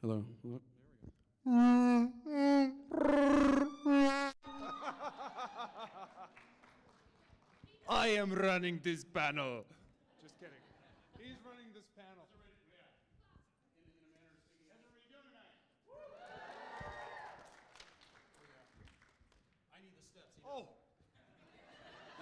Hello. 0.00 0.24
Hello? 0.42 0.60
I 7.88 8.08
am 8.08 8.32
running 8.32 8.80
this 8.82 9.04
panel. 9.04 9.64
Just 10.22 10.38
kidding. 10.38 10.54
He's 11.18 11.36
running 11.44 11.68
this 11.74 11.84
panel. 11.96 12.24
I 19.74 19.78
need 19.82 19.92
the 19.96 20.06
steps. 20.12 20.32
Oh, 20.46 20.64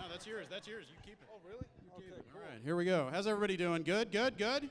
No, 0.01 0.05
that's 0.11 0.27
yours. 0.27 0.47
That's 0.51 0.67
yours. 0.67 0.87
You 0.89 0.97
keep 1.05 1.15
it. 1.21 1.29
oh, 1.33 1.41
really? 1.45 1.67
Okay, 1.97 2.23
All 2.35 2.41
right, 2.41 2.61
here 2.65 2.77
we 2.77 2.85
go. 2.85 3.09
How's 3.13 3.27
everybody 3.27 3.57
doing? 3.57 3.83
Good, 3.83 4.13
good, 4.13 4.39
good? 4.39 4.69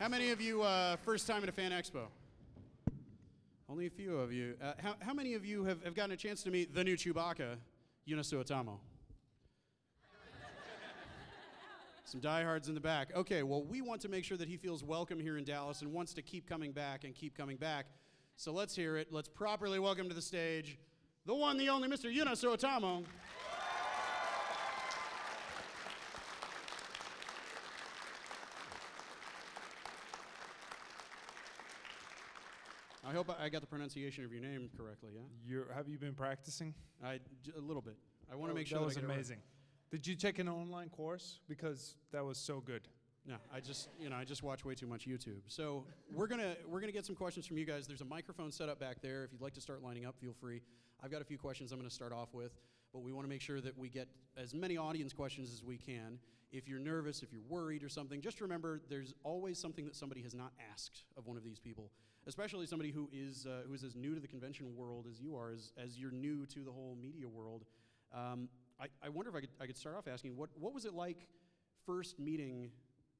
How 0.00 0.08
many 0.08 0.30
of 0.30 0.40
you 0.40 0.62
uh, 0.62 0.96
first 1.04 1.26
time 1.26 1.42
at 1.42 1.50
a 1.50 1.52
fan 1.52 1.72
expo? 1.72 2.06
Only 3.68 3.86
a 3.86 3.90
few 3.90 4.16
of 4.16 4.32
you. 4.32 4.54
Uh, 4.58 4.72
how, 4.78 4.94
how 4.98 5.12
many 5.12 5.34
of 5.34 5.44
you 5.44 5.62
have, 5.64 5.84
have 5.84 5.94
gotten 5.94 6.12
a 6.12 6.16
chance 6.16 6.42
to 6.44 6.50
meet 6.50 6.74
the 6.74 6.82
new 6.82 6.96
Chewbacca, 6.96 7.56
Joonas 8.08 8.32
Suotamo? 8.32 8.78
Some 12.06 12.22
diehards 12.22 12.68
in 12.68 12.74
the 12.74 12.80
back. 12.80 13.14
Okay, 13.14 13.42
well, 13.42 13.62
we 13.62 13.82
want 13.82 14.00
to 14.00 14.08
make 14.08 14.24
sure 14.24 14.38
that 14.38 14.48
he 14.48 14.56
feels 14.56 14.82
welcome 14.82 15.20
here 15.20 15.36
in 15.36 15.44
Dallas 15.44 15.82
and 15.82 15.92
wants 15.92 16.14
to 16.14 16.22
keep 16.22 16.48
coming 16.48 16.72
back 16.72 17.04
and 17.04 17.14
keep 17.14 17.36
coming 17.36 17.58
back. 17.58 17.84
So 18.36 18.52
let's 18.52 18.74
hear 18.74 18.96
it. 18.96 19.08
Let's 19.10 19.28
properly 19.28 19.78
welcome 19.78 20.08
to 20.08 20.14
the 20.14 20.22
stage 20.22 20.78
the 21.26 21.34
one, 21.34 21.58
the 21.58 21.68
only 21.68 21.90
Mr. 21.90 22.10
Joonas 22.10 22.42
Suotamo. 22.42 23.04
I 33.10 33.12
hope 33.12 33.28
I 33.40 33.48
got 33.48 33.60
the 33.60 33.66
pronunciation 33.66 34.24
of 34.24 34.32
your 34.32 34.40
name 34.40 34.70
correctly, 34.76 35.10
yeah? 35.16 35.22
you 35.44 35.64
have 35.74 35.88
you 35.88 35.98
been 35.98 36.14
practicing? 36.14 36.74
I, 37.02 37.18
j- 37.42 37.50
a 37.56 37.60
little 37.60 37.82
bit. 37.82 37.96
I 38.30 38.36
want 38.36 38.50
to 38.50 38.52
Oh, 38.52 38.54
make 38.54 38.68
sure 38.68 38.78
that 38.78 38.82
that 38.82 38.86
was 38.86 38.96
it 38.96 39.04
right. 39.04 39.14
amazing. 39.14 39.38
Did 39.90 40.06
you 40.06 40.14
take 40.14 40.38
an 40.38 40.48
online 40.48 40.90
course? 40.90 41.40
Because 41.48 41.96
that 42.12 42.24
was 42.24 42.38
so 42.38 42.60
good. 42.60 42.82
No, 43.26 43.34
I 43.52 43.58
just 43.58 43.88
you 44.00 44.08
know 44.08 44.14
I 44.16 44.24
just 44.24 44.44
watch 44.44 44.64
way 44.64 44.76
too 44.76 44.86
much 44.86 45.08
YouTube. 45.08 45.40
So 45.48 45.84
we're 46.14 46.28
gonna 46.28 46.54
we're 46.68 46.78
gonna 46.80 46.92
get 46.92 47.04
some 47.04 47.16
questions 47.16 47.46
from 47.48 47.58
you 47.58 47.64
guys. 47.64 47.88
There's 47.88 48.00
a 48.00 48.04
microphone 48.04 48.52
set 48.52 48.68
up 48.68 48.78
back 48.78 49.02
there. 49.02 49.24
If 49.24 49.32
you'd 49.32 49.42
like 49.42 49.54
to 49.54 49.60
start 49.60 49.82
lining 49.82 50.06
up, 50.06 50.14
feel 50.20 50.32
free. 50.40 50.60
I've 51.02 51.10
got 51.10 51.20
a 51.20 51.24
few 51.24 51.36
questions 51.38 51.72
I'm 51.72 51.78
gonna 51.80 51.90
start 51.90 52.12
off 52.12 52.32
with, 52.32 52.52
but 52.92 53.00
we 53.02 53.12
want 53.12 53.24
to 53.24 53.28
make 53.28 53.40
sure 53.40 53.60
that 53.60 53.76
we 53.76 53.88
get 53.88 54.06
as 54.36 54.54
many 54.54 54.76
audience 54.76 55.12
questions 55.12 55.52
as 55.52 55.64
we 55.64 55.76
can. 55.76 56.20
If 56.52 56.68
you're 56.68 56.78
nervous, 56.80 57.22
if 57.24 57.32
you're 57.32 57.42
worried 57.48 57.82
or 57.82 57.88
something, 57.88 58.20
just 58.20 58.40
remember 58.40 58.80
there's 58.88 59.14
always 59.24 59.58
something 59.58 59.84
that 59.86 59.96
somebody 59.96 60.22
has 60.22 60.34
not 60.34 60.52
asked 60.72 61.02
of 61.16 61.26
one 61.26 61.36
of 61.36 61.42
these 61.44 61.58
people, 61.58 61.90
especially 62.26 62.66
somebody 62.66 62.90
who 62.90 63.08
is 63.12 63.46
uh, 63.46 63.66
who 63.66 63.74
is 63.74 63.84
as 63.84 63.96
new 63.96 64.14
to 64.14 64.20
the 64.20 64.28
convention 64.28 64.74
world 64.76 65.06
as 65.10 65.20
you 65.20 65.36
are, 65.36 65.50
as 65.50 65.72
as 65.82 65.98
you're 65.98 66.12
new 66.12 66.46
to 66.46 66.60
the 66.64 66.72
whole 66.72 66.96
media 67.00 67.28
world. 67.28 67.64
Um, 68.12 68.48
I, 68.80 68.86
I 69.04 69.08
wonder 69.08 69.30
if 69.30 69.36
I 69.36 69.40
could 69.40 69.50
I 69.60 69.66
could 69.66 69.76
start 69.76 69.96
off 69.96 70.08
asking 70.08 70.36
what 70.36 70.50
what 70.58 70.74
was 70.74 70.84
it 70.84 70.94
like 70.94 71.26
first 71.86 72.18
meeting 72.18 72.70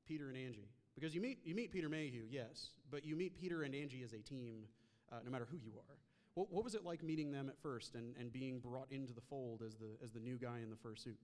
Peter 0.07 0.29
and 0.29 0.37
Angie? 0.37 0.69
Because 0.95 1.15
you 1.15 1.21
meet, 1.21 1.39
you 1.45 1.55
meet 1.55 1.73
Peter 1.73 1.89
Mayhew, 1.89 2.25
yes, 2.29 2.71
but 2.91 3.05
you 3.05 3.17
meet 3.17 3.41
Peter 3.41 3.63
and 3.63 3.75
Angie 3.75 4.03
as 4.03 4.13
a 4.13 4.19
team, 4.19 4.65
uh, 5.11 5.17
no 5.25 5.31
matter 5.31 5.47
who 5.51 5.57
you 5.57 5.73
are. 5.77 5.97
What, 6.35 6.53
what 6.53 6.65
was 6.65 6.75
it 6.75 6.85
like 6.85 7.03
meeting 7.03 7.31
them 7.31 7.49
at 7.49 7.59
first 7.63 7.95
and, 7.95 8.15
and 8.19 8.33
being 8.33 8.59
brought 8.59 8.91
into 8.91 9.13
the 9.13 9.21
fold 9.21 9.63
as 9.67 9.77
the, 9.77 9.87
as 10.05 10.13
the 10.13 10.21
new 10.21 10.37
guy 10.37 10.59
in 10.63 10.71
the 10.71 10.77
fursuit? 10.77 11.17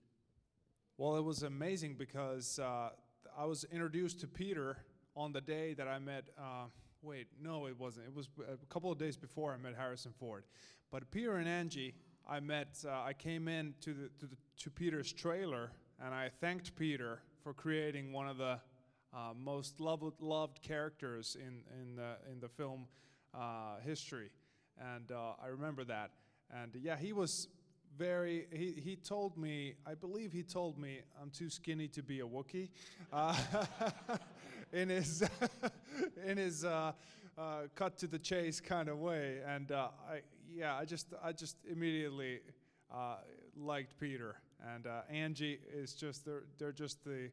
Well, 0.98 1.16
it 1.16 1.24
was 1.24 1.42
amazing 1.42 1.96
because 1.98 2.58
uh, 2.58 2.90
I 3.36 3.44
was 3.44 3.64
introduced 3.70 4.20
to 4.20 4.26
Peter 4.26 4.78
on 5.14 5.32
the 5.32 5.40
day 5.40 5.74
that 5.74 5.88
I 5.88 5.98
met. 5.98 6.24
Uh, 6.38 6.66
wait, 7.06 7.28
no, 7.40 7.66
it 7.66 7.78
wasn't. 7.78 8.06
It 8.06 8.14
was 8.14 8.28
a 8.40 8.66
couple 8.66 8.90
of 8.90 8.98
days 8.98 9.16
before 9.16 9.54
I 9.54 9.56
met 9.56 9.74
Harrison 9.76 10.12
Ford. 10.18 10.42
But 10.90 11.08
Peter 11.12 11.36
and 11.36 11.48
Angie, 11.48 11.94
I 12.28 12.40
met. 12.40 12.84
Uh, 12.84 12.90
I 12.90 13.12
came 13.12 13.46
in 13.46 13.74
to 13.82 13.94
the, 13.94 14.08
to 14.18 14.26
the 14.26 14.36
to 14.62 14.70
Peter's 14.70 15.12
trailer, 15.12 15.70
and 16.04 16.12
I 16.12 16.30
thanked 16.40 16.74
Peter 16.74 17.20
for 17.44 17.54
creating 17.54 18.12
one 18.12 18.26
of 18.26 18.38
the 18.38 18.58
uh, 19.14 19.32
most 19.38 19.78
loved 19.78 20.20
loved 20.20 20.62
characters 20.62 21.36
in 21.38 21.62
in 21.80 21.94
the 21.94 22.16
in 22.30 22.40
the 22.40 22.48
film 22.48 22.88
uh, 23.32 23.76
history, 23.84 24.30
and 24.96 25.12
uh, 25.12 25.34
I 25.42 25.46
remember 25.48 25.84
that. 25.84 26.10
And 26.50 26.72
yeah, 26.74 26.96
he 26.96 27.12
was 27.12 27.48
very 27.96 28.46
he, 28.52 28.72
he 28.72 28.94
told 28.94 29.38
me 29.38 29.72
i 29.86 29.94
believe 29.94 30.30
he 30.30 30.42
told 30.42 30.78
me 30.78 31.00
i'm 31.20 31.30
too 31.30 31.48
skinny 31.48 31.88
to 31.88 32.02
be 32.02 32.20
a 32.20 32.26
wookiee 32.26 32.68
uh, 33.10 33.34
in 34.74 34.90
his 34.90 35.24
in 36.26 36.36
his 36.36 36.64
uh, 36.64 36.92
uh, 37.38 37.62
cut 37.74 37.98
to 37.98 38.06
the 38.06 38.18
chase 38.18 38.60
kind 38.60 38.88
of 38.88 38.98
way 38.98 39.38
and 39.46 39.72
uh, 39.72 39.88
I, 40.10 40.20
yeah 40.54 40.76
i 40.76 40.84
just 40.84 41.08
i 41.22 41.32
just 41.32 41.56
immediately 41.70 42.40
uh, 42.92 43.16
liked 43.56 43.98
peter 43.98 44.36
and 44.74 44.86
uh, 44.86 45.02
angie 45.10 45.58
is 45.72 45.94
just 45.94 46.24
they're, 46.24 46.44
they're 46.58 46.72
just 46.72 47.04
the 47.04 47.30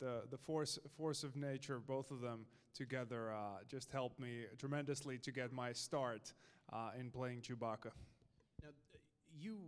the, 0.00 0.22
the 0.30 0.36
force 0.36 0.78
force 0.96 1.24
of 1.24 1.36
nature, 1.36 1.78
both 1.78 2.10
of 2.10 2.20
them 2.20 2.46
together, 2.74 3.32
uh, 3.32 3.62
just 3.68 3.90
helped 3.90 4.20
me 4.20 4.44
tremendously 4.58 5.18
to 5.18 5.32
get 5.32 5.52
my 5.52 5.72
start 5.72 6.32
uh, 6.72 6.90
in 6.98 7.10
playing 7.10 7.40
Chewbacca. 7.40 7.90
Now, 8.62 8.70
you, 9.38 9.58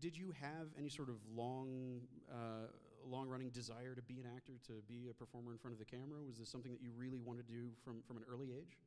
did 0.00 0.16
you 0.16 0.32
have 0.40 0.68
any 0.78 0.88
sort 0.88 1.08
of 1.08 1.16
long, 1.34 2.00
uh, 2.30 2.66
long-running 3.08 3.50
desire 3.50 3.94
to 3.94 4.02
be 4.02 4.20
an 4.20 4.26
actor, 4.36 4.52
to 4.66 4.74
be 4.88 5.08
a 5.10 5.14
performer 5.14 5.52
in 5.52 5.58
front 5.58 5.72
of 5.72 5.78
the 5.78 5.84
camera? 5.84 6.18
Was 6.26 6.38
this 6.38 6.48
something 6.48 6.70
that 6.72 6.82
you 6.82 6.90
really 6.96 7.18
wanted 7.18 7.46
to 7.46 7.52
do 7.52 7.68
from, 7.84 8.02
from 8.06 8.16
an 8.16 8.24
early 8.30 8.48
age? 8.52 8.78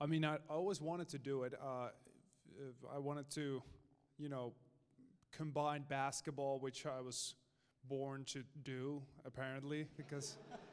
I 0.00 0.06
mean, 0.06 0.24
I 0.24 0.38
always 0.48 0.80
wanted 0.80 1.08
to 1.10 1.18
do 1.18 1.44
it. 1.44 1.54
Uh, 1.60 1.88
I 2.92 2.98
wanted 2.98 3.30
to, 3.30 3.62
you 4.18 4.28
know, 4.28 4.52
combine 5.30 5.84
basketball, 5.88 6.58
which 6.58 6.86
I 6.86 7.00
was 7.00 7.34
born 7.88 8.24
to 8.26 8.42
do, 8.62 9.02
apparently, 9.24 9.86
because 9.96 10.36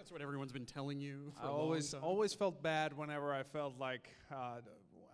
That's 0.00 0.10
what 0.10 0.22
everyone's 0.22 0.50
been 0.50 0.64
telling 0.64 0.98
you 0.98 1.30
for 1.36 1.44
I 1.44 1.48
a 1.48 1.50
long 1.50 1.60
always 1.60 1.92
always 1.92 2.32
felt 2.32 2.62
bad 2.62 2.96
whenever 2.96 3.34
I 3.34 3.42
felt 3.42 3.74
like 3.78 4.08
uh, 4.32 4.60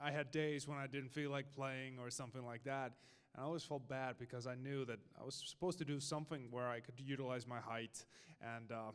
I 0.01 0.13
had 0.13 0.31
days 0.31 0.69
when 0.69 0.79
I 0.79 0.87
didn't 0.87 1.11
feel 1.11 1.29
like 1.29 1.51
playing 1.51 1.99
or 1.99 2.09
something 2.09 2.47
like 2.47 2.63
that. 2.65 2.93
And 3.37 3.45
I 3.45 3.47
always 3.47 3.65
felt 3.65 3.87
bad 3.87 4.17
because 4.19 4.47
I 4.47 4.55
knew 4.55 4.87
that 4.87 4.99
I 5.21 5.25
was 5.25 5.43
supposed 5.45 5.79
to 5.79 5.85
do 5.85 6.01
something 6.01 6.49
where 6.51 6.69
I 6.69 6.81
could 6.81 6.99
utilize 6.99 7.47
my 7.47 7.61
height. 7.61 8.05
And 8.41 8.73
uh, 8.73 8.93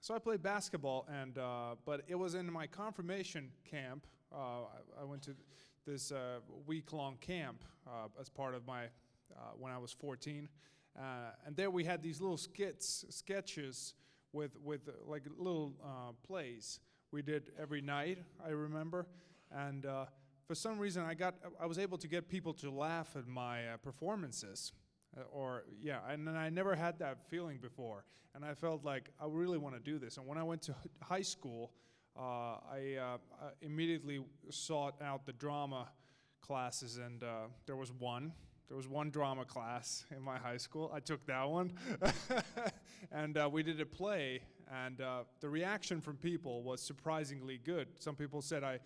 so 0.00 0.14
I 0.14 0.18
played 0.18 0.42
basketball, 0.42 1.06
and 1.12 1.36
uh, 1.36 1.76
but 1.84 2.02
it 2.08 2.14
was 2.14 2.34
in 2.34 2.50
my 2.50 2.66
confirmation 2.66 3.50
camp. 3.70 4.06
Uh, 4.32 4.36
I, 4.36 5.02
I 5.02 5.04
went 5.04 5.22
to 5.22 5.36
this 5.86 6.10
uh, 6.10 6.38
week-long 6.66 7.18
camp 7.20 7.64
uh, 7.86 8.08
as 8.20 8.28
part 8.28 8.54
of 8.54 8.66
my 8.66 8.84
uh, 8.84 9.50
when 9.58 9.72
I 9.72 9.78
was 9.78 9.92
14, 9.92 10.48
uh, 10.96 11.02
and 11.46 11.54
there 11.54 11.70
we 11.70 11.84
had 11.84 12.02
these 12.02 12.20
little 12.20 12.36
skits, 12.36 13.04
sketches 13.10 13.94
with 14.32 14.56
with 14.64 14.88
like 15.06 15.22
little 15.38 15.74
plays 16.26 16.80
we 17.10 17.20
did 17.20 17.50
every 17.60 17.82
night. 17.82 18.18
I 18.44 18.50
remember, 18.50 19.06
and 19.50 19.86
for 20.52 20.56
some 20.56 20.78
reason 20.78 21.02
I 21.02 21.14
got 21.14 21.36
I 21.58 21.64
was 21.64 21.78
able 21.78 21.96
to 21.96 22.06
get 22.06 22.28
people 22.28 22.52
to 22.52 22.70
laugh 22.70 23.16
at 23.16 23.26
my 23.26 23.68
uh, 23.68 23.76
performances. 23.78 24.72
Uh, 25.16 25.22
or 25.32 25.64
yeah, 25.80 26.00
and 26.10 26.28
then 26.28 26.36
I 26.36 26.50
never 26.50 26.74
had 26.74 26.98
that 26.98 27.26
feeling 27.30 27.56
before, 27.56 28.04
and 28.34 28.44
I 28.44 28.52
felt 28.52 28.84
like 28.84 29.08
I 29.18 29.24
really 29.28 29.56
want 29.56 29.76
to 29.76 29.80
do 29.80 29.98
this. 29.98 30.18
And 30.18 30.26
when 30.26 30.36
I 30.36 30.42
went 30.42 30.60
to 30.64 30.74
high 31.00 31.22
school, 31.22 31.72
uh, 32.18 32.58
I, 32.70 32.98
uh, 33.00 33.16
I 33.42 33.46
immediately 33.62 34.20
sought 34.50 35.00
out 35.00 35.24
the 35.24 35.32
drama 35.32 35.88
classes, 36.42 36.98
and 36.98 37.22
uh, 37.22 37.46
there 37.64 37.76
was 37.76 37.90
one. 37.90 38.34
There 38.68 38.76
was 38.76 38.88
one 38.88 39.08
drama 39.08 39.46
class 39.46 40.04
in 40.14 40.20
my 40.20 40.36
high 40.36 40.58
school. 40.58 40.92
I 40.94 41.00
took 41.00 41.24
that 41.28 41.48
one, 41.48 41.72
and 43.10 43.38
uh, 43.38 43.48
we 43.50 43.62
did 43.62 43.80
a 43.80 43.86
play. 43.86 44.42
And 44.84 45.00
uh, 45.00 45.24
the 45.40 45.48
reaction 45.48 46.02
from 46.02 46.16
people 46.16 46.62
was 46.62 46.82
surprisingly 46.82 47.58
good. 47.64 47.88
Some 47.98 48.16
people 48.16 48.42
said 48.42 48.64
I, 48.64 48.80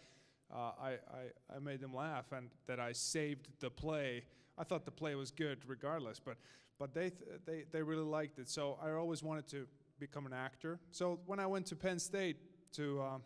uh, 0.55 0.73
I, 0.81 0.91
I, 0.91 1.57
I 1.57 1.59
made 1.61 1.81
them 1.81 1.95
laugh, 1.95 2.33
and 2.33 2.51
that 2.67 2.81
I 2.81 2.93
saved 2.93 3.49
the 3.61 3.71
play. 3.71 4.25
I 4.59 4.65
thought 4.65 4.85
the 4.85 4.91
play 4.91 5.15
was 5.15 5.31
good 5.31 5.59
regardless, 5.67 6.21
but 6.21 6.37
but 6.79 6.95
they 6.95 7.13
they 7.45 7.65
they 7.73 7.83
really 7.83 8.05
liked 8.05 8.39
it. 8.39 8.49
So 8.49 8.79
I 8.83 8.93
always 8.93 9.23
wanted 9.23 9.49
to 9.49 9.67
become 9.99 10.27
an 10.27 10.33
actor. 10.33 10.79
So 10.91 11.21
when 11.27 11.41
I 11.41 11.47
went 11.47 11.67
to 11.67 11.77
Penn 11.77 11.99
State 11.99 12.37
to 12.73 13.01
uh, 13.01 13.19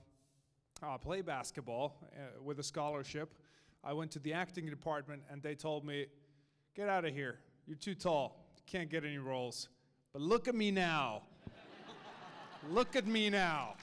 uh, 0.83 0.99
play 0.99 1.23
basketball 1.23 1.97
uh, 2.15 2.43
with 2.43 2.59
a 2.59 2.63
scholarship. 2.63 3.35
I 3.83 3.93
went 3.93 4.11
to 4.13 4.19
the 4.19 4.33
acting 4.33 4.67
department 4.67 5.23
and 5.31 5.43
they 5.43 5.55
told 5.55 5.85
me, 5.85 6.07
Get 6.75 6.89
out 6.89 7.05
of 7.05 7.13
here. 7.13 7.41
You're 7.67 7.77
too 7.77 7.95
tall. 7.95 8.47
You 8.57 8.63
can't 8.67 8.89
get 8.89 9.05
any 9.05 9.19
roles. 9.19 9.69
But 10.13 10.23
look 10.23 10.47
at 10.47 10.55
me 10.55 10.71
now. 10.71 11.23
look 12.71 12.95
at 12.95 13.07
me 13.07 13.29
now. 13.29 13.75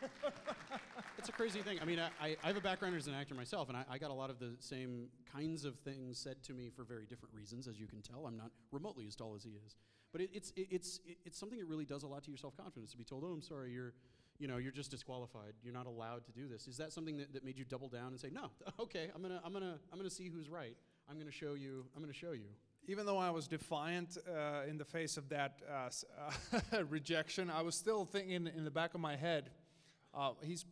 It's 1.18 1.28
a 1.28 1.32
crazy 1.32 1.60
thing. 1.62 1.78
I 1.82 1.84
mean, 1.84 1.98
I, 1.98 2.36
I 2.44 2.46
have 2.46 2.56
a 2.56 2.60
background 2.60 2.94
as 2.94 3.08
an 3.08 3.14
actor 3.14 3.34
myself, 3.34 3.68
and 3.68 3.76
I, 3.76 3.84
I 3.90 3.98
got 3.98 4.10
a 4.10 4.14
lot 4.14 4.30
of 4.30 4.38
the 4.38 4.52
same 4.60 5.08
kinds 5.32 5.64
of 5.64 5.76
things 5.80 6.16
said 6.16 6.42
to 6.44 6.54
me 6.54 6.70
for 6.70 6.84
very 6.84 7.06
different 7.06 7.34
reasons, 7.34 7.66
as 7.66 7.80
you 7.80 7.88
can 7.88 8.02
tell. 8.02 8.24
I'm 8.24 8.36
not 8.36 8.52
remotely 8.70 9.04
as 9.08 9.16
tall 9.16 9.34
as 9.34 9.42
he 9.42 9.50
is, 9.66 9.74
but 10.12 10.20
it, 10.20 10.30
it's 10.32 10.52
it, 10.56 10.68
it's 10.70 11.00
it, 11.04 11.18
it's 11.24 11.36
something 11.36 11.58
that 11.58 11.66
really 11.66 11.84
does 11.84 12.04
a 12.04 12.06
lot 12.06 12.22
to 12.22 12.30
your 12.30 12.38
self 12.38 12.56
confidence 12.56 12.92
to 12.92 12.96
be 12.96 13.02
told, 13.02 13.24
"Oh, 13.24 13.32
I'm 13.32 13.42
sorry, 13.42 13.72
you're 13.72 13.94
you 14.38 14.46
know, 14.46 14.56
you're 14.56 14.72
just 14.72 14.90
disqualified. 14.90 15.52
You're 15.62 15.74
not 15.74 15.86
allowed 15.86 16.24
to 16.26 16.32
do 16.32 16.46
this. 16.46 16.68
Is 16.68 16.76
that 16.76 16.92
something 16.92 17.16
that, 17.16 17.32
that 17.32 17.44
made 17.44 17.58
you 17.58 17.64
double 17.64 17.88
down 17.88 18.08
and 18.08 18.20
say, 18.20 18.30
no, 18.30 18.50
okay, 18.80 19.10
I'm 19.14 19.20
gonna, 19.20 19.40
I'm 19.44 19.52
gonna, 19.52 19.78
I'm 19.92 19.98
gonna 19.98 20.10
see 20.10 20.28
who's 20.28 20.48
right. 20.48 20.76
I'm 21.10 21.18
gonna 21.18 21.32
show 21.32 21.54
you. 21.54 21.84
I'm 21.96 22.02
gonna 22.02 22.12
show 22.12 22.32
you. 22.32 22.46
even 22.86 23.04
though 23.04 23.18
I 23.18 23.30
was 23.30 23.48
defiant 23.48 24.16
uh, 24.28 24.68
in 24.68 24.78
the 24.78 24.84
face 24.84 25.16
of 25.16 25.28
that 25.30 25.60
uh, 25.68 26.82
rejection, 26.88 27.50
I 27.50 27.62
was 27.62 27.74
still 27.74 28.04
thinking 28.04 28.48
in 28.56 28.64
the 28.64 28.70
back 28.70 28.94
of 28.94 29.00
my 29.00 29.16
head, 29.16 29.50
uh, 30.14 30.32
he's 30.42 30.64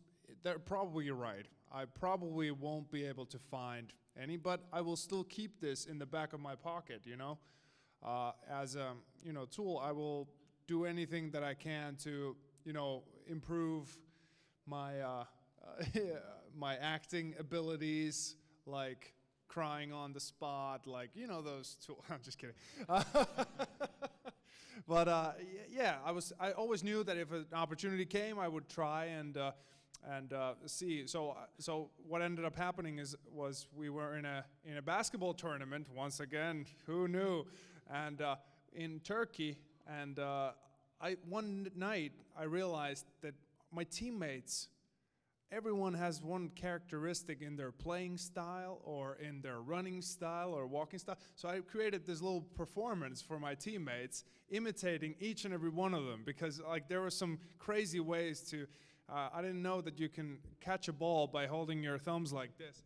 they're 0.43 0.59
probably 0.59 1.09
right. 1.11 1.45
I 1.71 1.85
probably 1.85 2.51
won't 2.51 2.89
be 2.91 3.05
able 3.05 3.25
to 3.27 3.37
find 3.37 3.93
any, 4.21 4.37
but 4.37 4.61
I 4.71 4.81
will 4.81 4.95
still 4.95 5.23
keep 5.23 5.59
this 5.59 5.85
in 5.85 5.99
the 5.99 6.05
back 6.05 6.33
of 6.33 6.39
my 6.39 6.55
pocket. 6.55 7.01
You 7.05 7.17
know, 7.17 7.37
uh, 8.03 8.31
as 8.49 8.75
a 8.75 8.93
you 9.23 9.33
know 9.33 9.45
tool, 9.45 9.81
I 9.83 9.91
will 9.91 10.29
do 10.67 10.85
anything 10.85 11.31
that 11.31 11.43
I 11.43 11.53
can 11.53 11.95
to 12.03 12.35
you 12.65 12.73
know 12.73 13.03
improve 13.27 13.97
my 14.65 14.99
uh, 15.01 15.23
my 16.55 16.75
acting 16.77 17.35
abilities, 17.39 18.35
like 18.65 19.13
crying 19.47 19.91
on 19.91 20.13
the 20.13 20.19
spot, 20.19 20.87
like 20.87 21.09
you 21.15 21.27
know 21.27 21.41
those. 21.41 21.77
tools. 21.85 22.03
I'm 22.09 22.19
just 22.23 22.37
kidding. 22.37 22.55
but 24.87 25.07
uh, 25.07 25.31
yeah, 25.69 25.95
I 26.05 26.11
was. 26.11 26.33
I 26.39 26.51
always 26.51 26.83
knew 26.83 27.03
that 27.03 27.17
if 27.17 27.31
an 27.31 27.45
opportunity 27.53 28.05
came, 28.05 28.39
I 28.39 28.47
would 28.47 28.69
try 28.69 29.05
and 29.05 29.37
uh, 29.37 29.51
and 30.05 30.33
uh, 30.33 30.53
see. 30.65 31.07
So 31.07 31.31
uh, 31.31 31.45
so 31.59 31.89
what 32.07 32.21
ended 32.21 32.45
up 32.45 32.55
happening 32.55 32.99
is 32.99 33.15
was 33.31 33.67
we 33.75 33.89
were 33.89 34.17
in 34.17 34.25
a 34.25 34.45
in 34.65 34.77
a 34.77 34.81
basketball 34.81 35.33
tournament 35.33 35.87
once 35.95 36.19
again. 36.19 36.65
Who 36.85 37.07
knew? 37.07 37.45
And 37.89 38.21
uh, 38.21 38.35
in 38.73 38.99
Turkey, 38.99 39.57
and 39.87 40.19
uh, 40.19 40.51
I 41.01 41.17
one 41.27 41.69
night 41.75 42.13
I 42.37 42.43
realized 42.43 43.05
that 43.21 43.33
my 43.71 43.83
teammates 43.83 44.69
everyone 45.51 45.93
has 45.93 46.21
one 46.21 46.49
characteristic 46.49 47.41
in 47.41 47.55
their 47.55 47.71
playing 47.71 48.17
style 48.17 48.81
or 48.83 49.15
in 49.15 49.41
their 49.41 49.61
running 49.61 50.01
style 50.01 50.53
or 50.53 50.67
walking 50.67 50.99
style. 50.99 51.17
So 51.35 51.47
I 51.47 51.59
created 51.59 52.05
this 52.05 52.21
little 52.21 52.41
performance 52.41 53.21
for 53.21 53.39
my 53.39 53.55
teammates, 53.55 54.25
imitating 54.49 55.15
each 55.19 55.45
and 55.45 55.53
every 55.53 55.69
one 55.69 55.93
of 55.93 56.05
them 56.05 56.23
because 56.25 56.59
like 56.59 56.89
there 56.89 57.01
were 57.01 57.09
some 57.09 57.39
crazy 57.59 57.99
ways 57.99 58.41
to. 58.51 58.67
Uh, 59.09 59.29
I 59.33 59.41
didn't 59.41 59.61
know 59.61 59.79
that 59.81 59.99
you 59.99 60.09
can 60.09 60.37
catch 60.59 60.89
a 60.89 60.93
ball 60.93 61.27
by 61.27 61.47
holding 61.47 61.81
your 61.81 61.97
thumbs 61.97 62.33
like 62.33 62.57
this. 62.57 62.83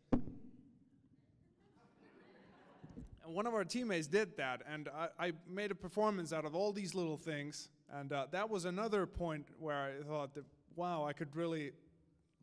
And 3.26 3.34
one 3.34 3.48
of 3.48 3.56
our 3.56 3.64
teammates 3.64 4.06
did 4.08 4.38
that, 4.38 4.62
and 4.68 4.88
I, 4.90 5.28
I 5.28 5.32
made 5.48 5.72
a 5.72 5.76
performance 5.76 6.32
out 6.32 6.46
of 6.46 6.54
all 6.54 6.72
these 6.72 6.94
little 6.94 7.18
things. 7.18 7.70
And 7.92 8.14
uh, 8.14 8.28
that 8.32 8.50
was 8.50 8.66
another 8.66 9.06
point 9.06 9.48
where 9.60 9.78
I 9.78 10.04
thought 10.08 10.34
that, 10.36 10.46
wow, 10.76 11.06
I 11.06 11.14
could 11.14 11.36
really 11.36 11.72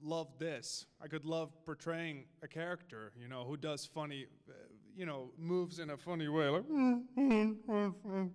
love 0.03 0.29
this. 0.39 0.87
I 1.01 1.07
could 1.07 1.25
love 1.25 1.51
portraying 1.65 2.25
a 2.43 2.49
character, 2.49 3.13
you 3.21 3.29
know, 3.29 3.45
who 3.45 3.57
does 3.57 3.87
funny, 3.87 4.27
uh, 4.49 4.53
you 4.97 5.07
know, 5.07 5.31
moves 5.39 5.79
in 5.79 5.91
a 5.91 5.97
funny 5.97 6.29
way, 6.29 6.49
like, 6.49 6.65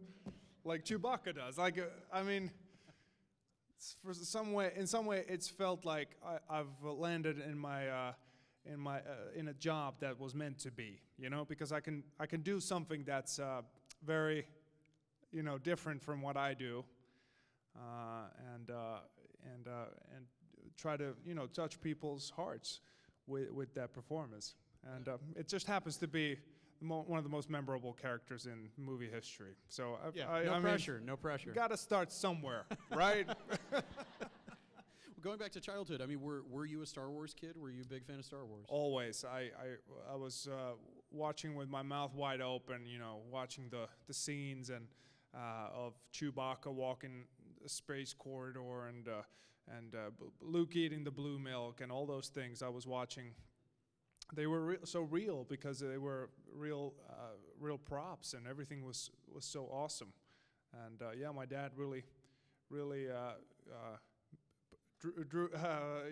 like 0.63 0.85
Chewbacca 0.85 1.35
does. 1.35 1.57
Like, 1.57 1.77
uh, 1.77 1.83
I 2.11 2.23
mean, 2.23 2.49
for 4.03 4.13
some 4.13 4.53
way, 4.53 4.71
in 4.75 4.87
some 4.87 5.05
way, 5.05 5.23
it's 5.27 5.49
felt 5.49 5.85
like 5.85 6.09
I, 6.25 6.59
I've 6.59 6.83
landed 6.83 7.39
in 7.39 7.57
my, 7.57 7.87
uh, 7.87 8.13
in 8.65 8.79
my, 8.79 8.97
uh, 8.97 9.35
in 9.35 9.47
a 9.47 9.53
job 9.53 9.95
that 9.99 10.19
was 10.19 10.33
meant 10.33 10.59
to 10.59 10.71
be, 10.71 10.99
you 11.17 11.29
know, 11.29 11.45
because 11.45 11.71
I 11.71 11.79
can, 11.79 12.03
I 12.19 12.25
can 12.25 12.41
do 12.41 12.59
something 12.59 13.03
that's 13.05 13.39
uh, 13.39 13.61
very, 14.05 14.45
you 15.31 15.43
know, 15.43 15.57
different 15.57 16.01
from 16.01 16.21
what 16.21 16.37
I 16.37 16.53
do, 16.53 16.83
uh, 17.75 18.27
and 18.53 18.69
uh, 18.69 18.99
and 19.53 19.67
uh, 19.67 19.85
and 20.15 20.25
try 20.77 20.95
to 20.95 21.13
you 21.25 21.33
know 21.33 21.47
touch 21.47 21.81
people's 21.81 22.31
hearts 22.35 22.81
with 23.25 23.51
with 23.51 23.73
that 23.73 23.93
performance. 23.93 24.55
And 24.95 25.07
it 25.35 25.47
just 25.47 25.65
happens 25.65 25.95
to 25.97 26.07
be 26.07 26.37
one 26.87 27.17
of 27.17 27.23
the 27.23 27.29
most 27.29 27.49
memorable 27.49 27.93
characters 27.93 28.45
in 28.45 28.69
movie 28.77 29.09
history. 29.09 29.55
So 29.69 29.97
I, 30.03 30.09
Yeah, 30.13 30.29
I, 30.29 30.43
no 30.43 30.51
I 30.51 30.53
mean, 30.55 30.61
pressure, 30.63 31.01
no 31.05 31.15
pressure. 31.17 31.51
got 31.51 31.69
to 31.71 31.77
start 31.77 32.11
somewhere, 32.11 32.65
right? 32.95 33.27
Going 35.21 35.37
back 35.37 35.53
to 35.53 35.61
childhood, 35.61 36.01
I 36.01 36.05
mean, 36.05 36.21
were 36.21 36.43
were 36.49 36.65
you 36.65 36.81
a 36.81 36.85
Star 36.85 37.09
Wars 37.09 37.33
kid? 37.33 37.55
Were 37.55 37.69
you 37.69 37.83
a 37.83 37.85
big 37.85 38.05
fan 38.05 38.19
of 38.19 38.25
Star 38.25 38.45
Wars? 38.45 38.65
Always, 38.67 39.23
I 39.23 39.51
I, 39.57 40.11
I 40.11 40.15
was 40.17 40.49
uh, 40.51 40.73
watching 41.11 41.55
with 41.55 41.69
my 41.69 41.81
mouth 41.81 42.13
wide 42.13 42.41
open, 42.41 42.85
you 42.85 42.99
know, 42.99 43.21
watching 43.31 43.69
the 43.69 43.87
the 44.07 44.13
scenes 44.13 44.69
and 44.69 44.85
uh, 45.33 45.69
of 45.73 45.93
Chewbacca 46.13 46.67
walking 46.73 47.23
the 47.61 47.69
space 47.69 48.13
corridor 48.13 48.87
and 48.87 49.07
uh, 49.07 49.21
and 49.77 49.95
uh, 49.95 50.09
Luke 50.41 50.75
eating 50.75 51.05
the 51.05 51.11
blue 51.11 51.39
milk 51.39 51.79
and 51.79 51.89
all 51.89 52.05
those 52.05 52.27
things. 52.27 52.61
I 52.61 52.67
was 52.69 52.85
watching. 52.85 53.31
They 54.33 54.47
were 54.47 54.65
re- 54.65 54.77
so 54.83 55.01
real 55.01 55.45
because 55.47 55.79
they 55.79 55.97
were 55.97 56.29
real 56.53 56.93
uh, 57.09 57.35
real 57.59 57.77
props 57.77 58.33
and 58.33 58.47
everything 58.47 58.83
was 58.83 59.09
was 59.33 59.45
so 59.45 59.65
awesome. 59.71 60.13
And 60.85 61.01
uh, 61.01 61.11
yeah, 61.17 61.31
my 61.31 61.45
dad 61.45 61.71
really 61.75 62.03
really. 62.69 63.09
Uh, 63.09 63.33
uh, 63.69 63.97
drew, 65.03 65.23
drew, 65.25 65.49
uh, 65.55 66.03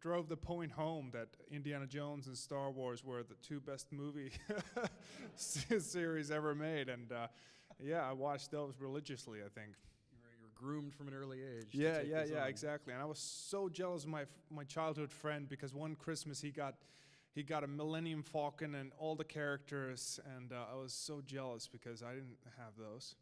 drove 0.00 0.28
the 0.28 0.36
point 0.36 0.72
home 0.72 1.10
that 1.12 1.28
Indiana 1.50 1.86
Jones 1.86 2.26
and 2.26 2.36
Star 2.36 2.70
Wars 2.70 3.04
were 3.04 3.22
the 3.22 3.34
two 3.42 3.60
best 3.60 3.92
movie 3.92 4.32
series 5.36 6.30
ever 6.30 6.54
made, 6.54 6.88
and 6.88 7.12
uh, 7.12 7.26
yeah, 7.82 8.08
I 8.08 8.12
watched 8.12 8.50
those 8.50 8.74
religiously. 8.80 9.40
I 9.40 9.48
think. 9.48 9.74
You 10.12 10.18
were, 10.42 10.50
groomed 10.54 10.94
from 10.94 11.08
an 11.08 11.14
early 11.14 11.38
age. 11.38 11.68
Yeah, 11.72 12.02
yeah, 12.02 12.24
yeah, 12.30 12.44
exactly. 12.44 12.92
And 12.92 13.02
I 13.02 13.06
was 13.06 13.18
so 13.18 13.68
jealous 13.68 14.04
of 14.04 14.10
my 14.10 14.24
my 14.50 14.64
childhood 14.64 15.10
friend 15.10 15.48
because 15.48 15.74
one 15.74 15.94
Christmas 15.94 16.40
he 16.40 16.50
got 16.50 16.74
he 17.34 17.42
got 17.42 17.62
a 17.64 17.66
Millennium 17.66 18.22
Falcon 18.22 18.74
and 18.74 18.92
all 18.98 19.14
the 19.14 19.24
characters, 19.24 20.18
and 20.36 20.52
uh, 20.52 20.64
I 20.72 20.76
was 20.76 20.92
so 20.92 21.20
jealous 21.24 21.68
because 21.68 22.02
I 22.02 22.14
didn't 22.14 22.38
have 22.58 22.72
those. 22.78 23.14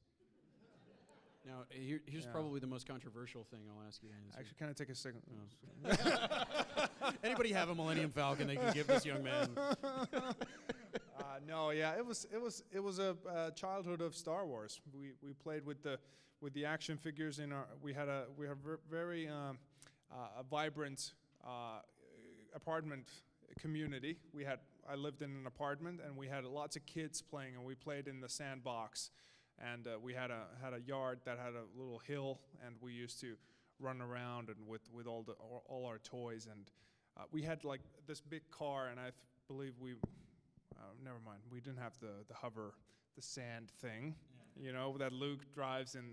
Now, 1.46 1.64
here, 1.70 2.00
here's 2.06 2.24
Yeah. 2.24 2.32
probably 2.32 2.60
the 2.60 2.66
most 2.66 2.86
controversial 2.86 3.44
thing 3.44 3.60
I'll 3.70 3.86
ask 3.86 4.02
you. 4.02 4.10
Actually, 4.38 4.54
can 4.58 4.68
I 4.68 4.72
take 4.72 4.90
a 4.90 4.94
second? 4.94 5.22
Anybody 7.24 7.52
have 7.52 7.68
a 7.70 7.74
Millennium 7.74 8.10
Falcon 8.10 8.46
they 8.46 8.56
can 8.56 8.72
give 8.74 8.86
this 8.86 9.06
young 9.06 9.22
man? 9.22 9.48
uh, 9.84 10.32
no, 11.46 11.70
yeah, 11.70 11.96
it 11.96 12.04
was 12.04 12.26
it 12.32 12.40
was 12.40 12.64
it 12.72 12.80
was 12.80 12.98
a 12.98 13.16
uh, 13.28 13.50
childhood 13.52 14.00
of 14.00 14.14
Star 14.14 14.44
Wars. 14.46 14.80
We 14.98 15.12
we 15.22 15.32
played 15.32 15.64
with 15.64 15.82
the 15.82 15.98
with 16.40 16.52
the 16.54 16.64
action 16.64 16.96
figures 16.98 17.38
in 17.38 17.52
our. 17.52 17.66
We 17.82 17.94
had 17.94 18.08
a 18.08 18.24
we 18.36 18.46
have 18.46 18.58
very 18.90 19.28
um, 19.28 19.58
uh, 20.12 20.40
a 20.40 20.42
vibrant 20.42 21.12
uh, 21.46 21.80
apartment 22.54 23.06
community. 23.58 24.18
We 24.32 24.44
had 24.44 24.58
I 24.90 24.94
lived 24.94 25.22
in 25.22 25.30
an 25.30 25.46
apartment 25.46 26.00
and 26.04 26.16
we 26.16 26.28
had 26.28 26.44
lots 26.44 26.76
of 26.76 26.86
kids 26.86 27.20
playing 27.22 27.54
and 27.54 27.64
we 27.64 27.74
played 27.74 28.08
in 28.08 28.20
the 28.20 28.28
sandbox, 28.28 29.10
and 29.58 29.86
uh, 29.86 29.98
we 30.02 30.14
had 30.14 30.30
a 30.30 30.46
had 30.62 30.72
a 30.72 30.80
yard 30.80 31.20
that 31.24 31.38
had 31.38 31.54
a 31.54 31.64
little 31.76 32.00
hill 32.00 32.40
and 32.64 32.76
we 32.80 32.92
used 32.92 33.20
to 33.20 33.34
run 33.80 34.00
around 34.00 34.48
and 34.48 34.66
with 34.66 34.82
with 34.92 35.06
all 35.06 35.22
the 35.22 35.32
all, 35.32 35.86
our 35.86 35.98
toys 35.98 36.48
and 36.50 36.70
uh, 37.16 37.22
we 37.32 37.42
had 37.42 37.64
like 37.64 37.80
this 38.06 38.20
big 38.20 38.42
car 38.50 38.88
and 38.88 38.98
I 38.98 39.10
believe 39.48 39.74
we 39.80 39.94
uh, 40.78 40.92
never 41.04 41.18
mind. 41.24 41.40
We 41.50 41.60
didn't 41.60 41.78
have 41.78 41.98
the, 42.00 42.24
the 42.28 42.34
hover, 42.34 42.74
the 43.16 43.22
sand 43.22 43.70
thing, 43.80 44.14
you 44.60 44.72
know, 44.72 44.96
that 44.98 45.12
Luke 45.12 45.40
drives 45.52 45.94
in, 45.94 46.04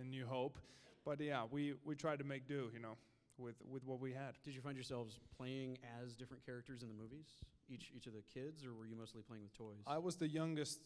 in 0.00 0.10
New 0.10 0.26
Hope. 0.26 0.58
But 1.04 1.20
yeah, 1.20 1.44
we, 1.50 1.74
we 1.84 1.94
tried 1.94 2.18
to 2.18 2.24
make 2.24 2.46
do, 2.46 2.70
you 2.72 2.80
know, 2.80 2.96
with, 3.38 3.56
with 3.70 3.84
what 3.84 4.00
we 4.00 4.12
had. 4.12 4.34
Did 4.44 4.54
you 4.54 4.60
find 4.60 4.76
yourselves 4.76 5.18
playing 5.36 5.78
as 6.02 6.14
different 6.14 6.44
characters 6.44 6.82
in 6.82 6.88
the 6.88 6.94
movies? 6.94 7.26
Each 7.70 7.90
each 7.94 8.06
of 8.06 8.14
the 8.14 8.22
kids, 8.32 8.64
or 8.64 8.74
were 8.74 8.86
you 8.86 8.96
mostly 8.96 9.22
playing 9.22 9.42
with 9.42 9.52
toys? 9.56 9.76
I 9.86 9.98
was 9.98 10.16
the 10.16 10.26
youngest 10.28 10.80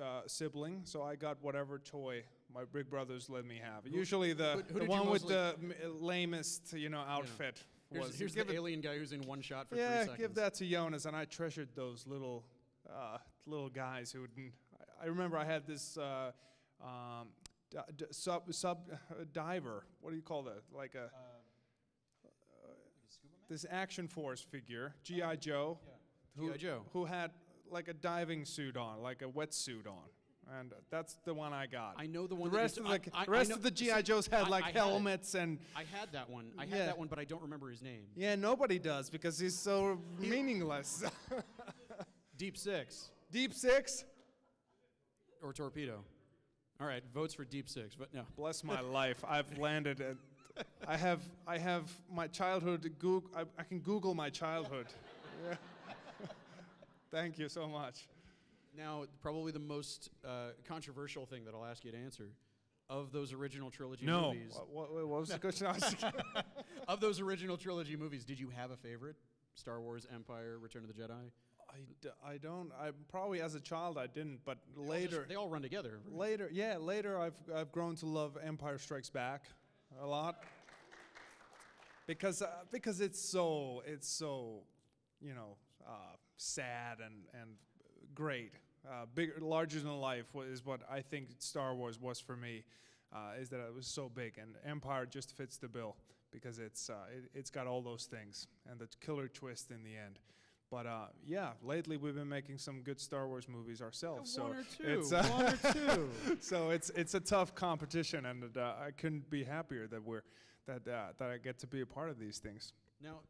uh, 0.00 0.20
sibling, 0.26 0.82
so 0.84 1.02
I 1.02 1.16
got 1.16 1.38
whatever 1.42 1.78
toy 1.78 2.22
my 2.54 2.62
big 2.72 2.88
brothers 2.88 3.28
let 3.28 3.44
me 3.44 3.60
have. 3.62 3.84
Who- 3.84 3.90
Usually 3.98 4.32
the, 4.34 4.62
who- 4.68 4.74
who 4.74 4.78
the 4.80 4.84
one 4.86 5.10
with 5.10 5.26
the 5.26 5.56
m- 5.60 5.72
lamest, 6.00 6.72
you 6.74 6.88
know, 6.90 7.00
outfit. 7.00 7.60
here's 7.90 8.04
was 8.06 8.18
here's 8.18 8.34
give 8.36 8.46
the 8.46 8.52
it- 8.52 8.56
alien 8.56 8.80
guy 8.80 8.96
who's 8.96 9.12
in 9.12 9.22
one 9.22 9.40
shot 9.40 9.68
for 9.68 9.74
three 9.74 9.84
yeah, 9.84 10.00
seconds. 10.02 10.18
give 10.18 10.34
that 10.36 10.54
to 10.54 10.64
Joonas, 10.64 11.06
and 11.06 11.16
I 11.16 11.24
treasured 11.24 11.70
those 11.74 12.06
little 12.06 12.44
uh, 12.88 13.18
little 13.46 13.68
guys 13.68 14.12
who. 14.12 14.26
Didn't, 14.28 14.52
I, 15.00 15.04
I 15.04 15.06
remember 15.08 15.36
I 15.36 15.44
had 15.44 15.66
this 15.66 15.98
uh, 15.98 16.30
um, 16.80 17.28
d- 17.70 17.78
d- 17.96 18.04
sub 18.12 18.52
sub 18.54 18.78
uh, 19.10 19.24
diver. 19.32 19.84
What 20.00 20.10
do 20.10 20.16
you 20.16 20.22
call 20.22 20.42
that? 20.44 20.62
Like 20.72 20.94
a 20.94 21.10
this 23.48 23.64
action 23.70 24.08
force 24.08 24.40
figure, 24.40 24.94
GI 25.04 25.36
Joe, 25.40 25.78
who, 26.36 26.48
G.I. 26.48 26.56
Joe. 26.58 26.82
who 26.92 27.04
had 27.04 27.30
like 27.70 27.88
a 27.88 27.94
diving 27.94 28.44
suit 28.44 28.76
on, 28.76 29.02
like 29.02 29.22
a 29.22 29.26
wetsuit 29.26 29.86
on, 29.86 30.58
and 30.58 30.72
that's 30.90 31.16
the 31.24 31.34
one 31.34 31.52
I 31.52 31.66
got. 31.66 31.94
I 31.98 32.06
know 32.06 32.22
the 32.22 32.28
the 32.28 32.34
one. 32.36 32.50
that 32.50 32.56
rest 32.56 32.78
of 32.78 32.84
the 32.84 32.90
I- 32.90 32.94
I- 32.94 32.98
the 32.98 33.10
I 33.14 33.24
rest 33.26 33.50
know- 33.50 33.56
of 33.56 33.62
the 33.62 33.70
GI 33.70 34.02
Joes 34.02 34.26
had 34.26 34.44
I- 34.44 34.48
like 34.48 34.64
I 34.64 34.66
had 34.68 34.76
helmets 34.76 35.34
and 35.34 35.58
I 35.76 35.84
had 35.84 36.12
that 36.12 36.28
one. 36.30 36.50
I 36.58 36.64
had 36.66 36.88
that 36.88 36.98
one, 36.98 37.08
but 37.08 37.18
I 37.18 37.24
don't 37.24 37.42
remember 37.42 37.68
his 37.70 37.82
name. 37.82 38.06
yeah, 38.16 38.34
nobody 38.34 38.78
does 38.78 39.10
because 39.10 39.38
he's 39.38 39.56
so 39.58 40.00
meaningless. 40.18 41.04
Deep 42.36 42.56
Six 42.56 43.10
Deep 43.30 43.52
Six. 43.52 44.04
or 45.42 45.52
Torpedo. 45.52 46.04
All 46.80 46.86
right, 46.86 47.02
votes 47.12 47.34
for 47.34 47.44
Deep 47.44 47.68
Six, 47.68 47.96
but 47.96 48.14
no. 48.14 48.22
Bless 48.36 48.62
my 48.62 48.80
life. 48.80 49.24
I've 49.26 49.58
landed 49.58 50.00
at 50.00 50.16
I 50.86 50.96
have 50.96 51.20
I 51.46 51.58
have 51.58 51.90
my 52.12 52.26
childhood. 52.26 52.90
Goog- 52.98 53.30
I, 53.36 53.42
I 53.58 53.62
can 53.62 53.80
Google 53.80 54.14
my 54.14 54.30
childhood. 54.30 54.86
Yeah. 55.48 55.56
Thank 57.10 57.38
you 57.38 57.48
so 57.48 57.66
much. 57.68 58.06
Now, 58.76 59.04
probably 59.22 59.50
the 59.52 59.58
most 59.58 60.10
uh, 60.24 60.50
controversial 60.66 61.26
thing 61.26 61.44
that 61.46 61.54
I'll 61.54 61.64
ask 61.64 61.84
you 61.84 61.90
to 61.92 61.98
answer 61.98 62.30
of 62.90 63.12
those 63.12 63.32
original 63.32 63.70
trilogy 63.70 64.06
no. 64.06 64.32
movies. 64.32 64.54
What, 64.70 64.92
what, 64.92 65.06
what 65.08 65.20
was 65.20 65.28
the 65.28 65.38
question? 65.38 65.66
Of 66.88 67.00
those 67.00 67.20
original 67.20 67.58
trilogy 67.58 67.96
movies, 67.96 68.24
did 68.24 68.40
you 68.40 68.48
have 68.56 68.70
a 68.70 68.76
favorite? 68.76 69.16
Star 69.54 69.78
Wars, 69.78 70.06
Empire, 70.14 70.58
Return 70.58 70.84
of 70.84 70.88
the 70.88 70.94
Jedi. 70.94 71.30
I, 71.70 71.76
d- 72.00 72.08
I 72.26 72.38
don't. 72.38 72.70
I 72.80 72.92
probably 73.10 73.42
as 73.42 73.54
a 73.54 73.60
child 73.60 73.98
I 73.98 74.06
didn't, 74.06 74.40
but 74.46 74.56
They 74.74 74.80
all 74.80 74.86
just- 74.86 74.90
later. 75.12 75.26
they 75.28 75.34
all 75.34 75.50
run 75.50 75.60
together. 75.60 75.98
right? 76.06 76.16
Later, 76.18 76.48
yeah, 76.50 76.78
later 76.78 77.18
I've 77.20 77.34
I've 77.54 77.70
grown 77.72 77.94
to 77.96 78.06
love 78.06 78.38
Empire 78.42 78.78
Strikes 78.78 79.10
Back 79.10 79.44
a 80.00 80.06
lot 80.06 80.44
because 82.06 82.42
uh, 82.42 82.48
because 82.70 83.00
it's 83.00 83.20
so 83.20 83.82
it's 83.86 84.08
so 84.08 84.60
you 85.20 85.34
know 85.34 85.56
uh, 85.86 86.16
sad 86.36 86.98
and 87.04 87.14
and 87.40 87.50
great, 88.14 88.52
uh, 88.88 89.06
bigger, 89.14 89.34
larger 89.40 89.80
than 89.80 90.00
life 90.00 90.26
is 90.50 90.64
what 90.64 90.80
I 90.90 91.00
think 91.00 91.28
Star 91.38 91.74
Wars 91.74 92.00
was 92.00 92.20
for 92.20 92.36
me. 92.36 92.64
Uh, 93.10 93.40
is 93.40 93.48
that 93.48 93.58
it 93.60 93.74
was 93.74 93.86
so 93.86 94.10
big 94.14 94.36
and 94.36 94.50
Empire 94.66 95.06
just 95.06 95.34
fits 95.34 95.56
the 95.56 95.66
bill 95.66 95.96
because 96.30 96.58
it's 96.58 96.90
uh, 96.90 96.94
it, 97.10 97.30
it's 97.34 97.48
got 97.48 97.66
all 97.66 97.80
those 97.80 98.04
things 98.04 98.48
and 98.70 98.78
the 98.78 98.86
killer 99.00 99.28
twist 99.28 99.70
in 99.70 99.82
the 99.82 99.96
end. 99.96 100.18
But 100.70 100.86
uh, 100.86 101.06
yeah, 101.26 101.50
lately 101.62 101.96
we've 101.96 102.14
been 102.14 102.28
making 102.28 102.58
some 102.58 102.82
good 102.82 103.00
Star 103.00 103.26
Wars 103.26 103.48
movies 103.48 103.80
ourselves. 103.80 104.32
so 104.32 104.44
one 104.44 104.56
or 104.56 104.64
two. 104.76 105.00
it's, 105.00 105.12
uh, 105.12 105.22
one 105.24 105.46
or 105.46 105.72
two. 105.72 106.10
so 106.40 106.70
it's 106.70 106.90
it's 106.90 107.14
a 107.14 107.20
tough 107.20 107.54
competition, 107.54 108.26
and 108.26 108.56
uh, 108.56 108.74
I 108.80 108.90
couldn't 108.90 109.30
be 109.30 109.44
happier 109.44 109.86
that 109.86 110.04
we're 110.04 110.22
that 110.66 110.86
uh, 110.86 111.06
that 111.18 111.30
I 111.30 111.38
get 111.38 111.58
to 111.60 111.66
be 111.66 111.80
a 111.80 111.86
part 111.86 112.10
of 112.10 112.18
these 112.18 112.38
things. 112.38 112.74
Now, 113.02 113.20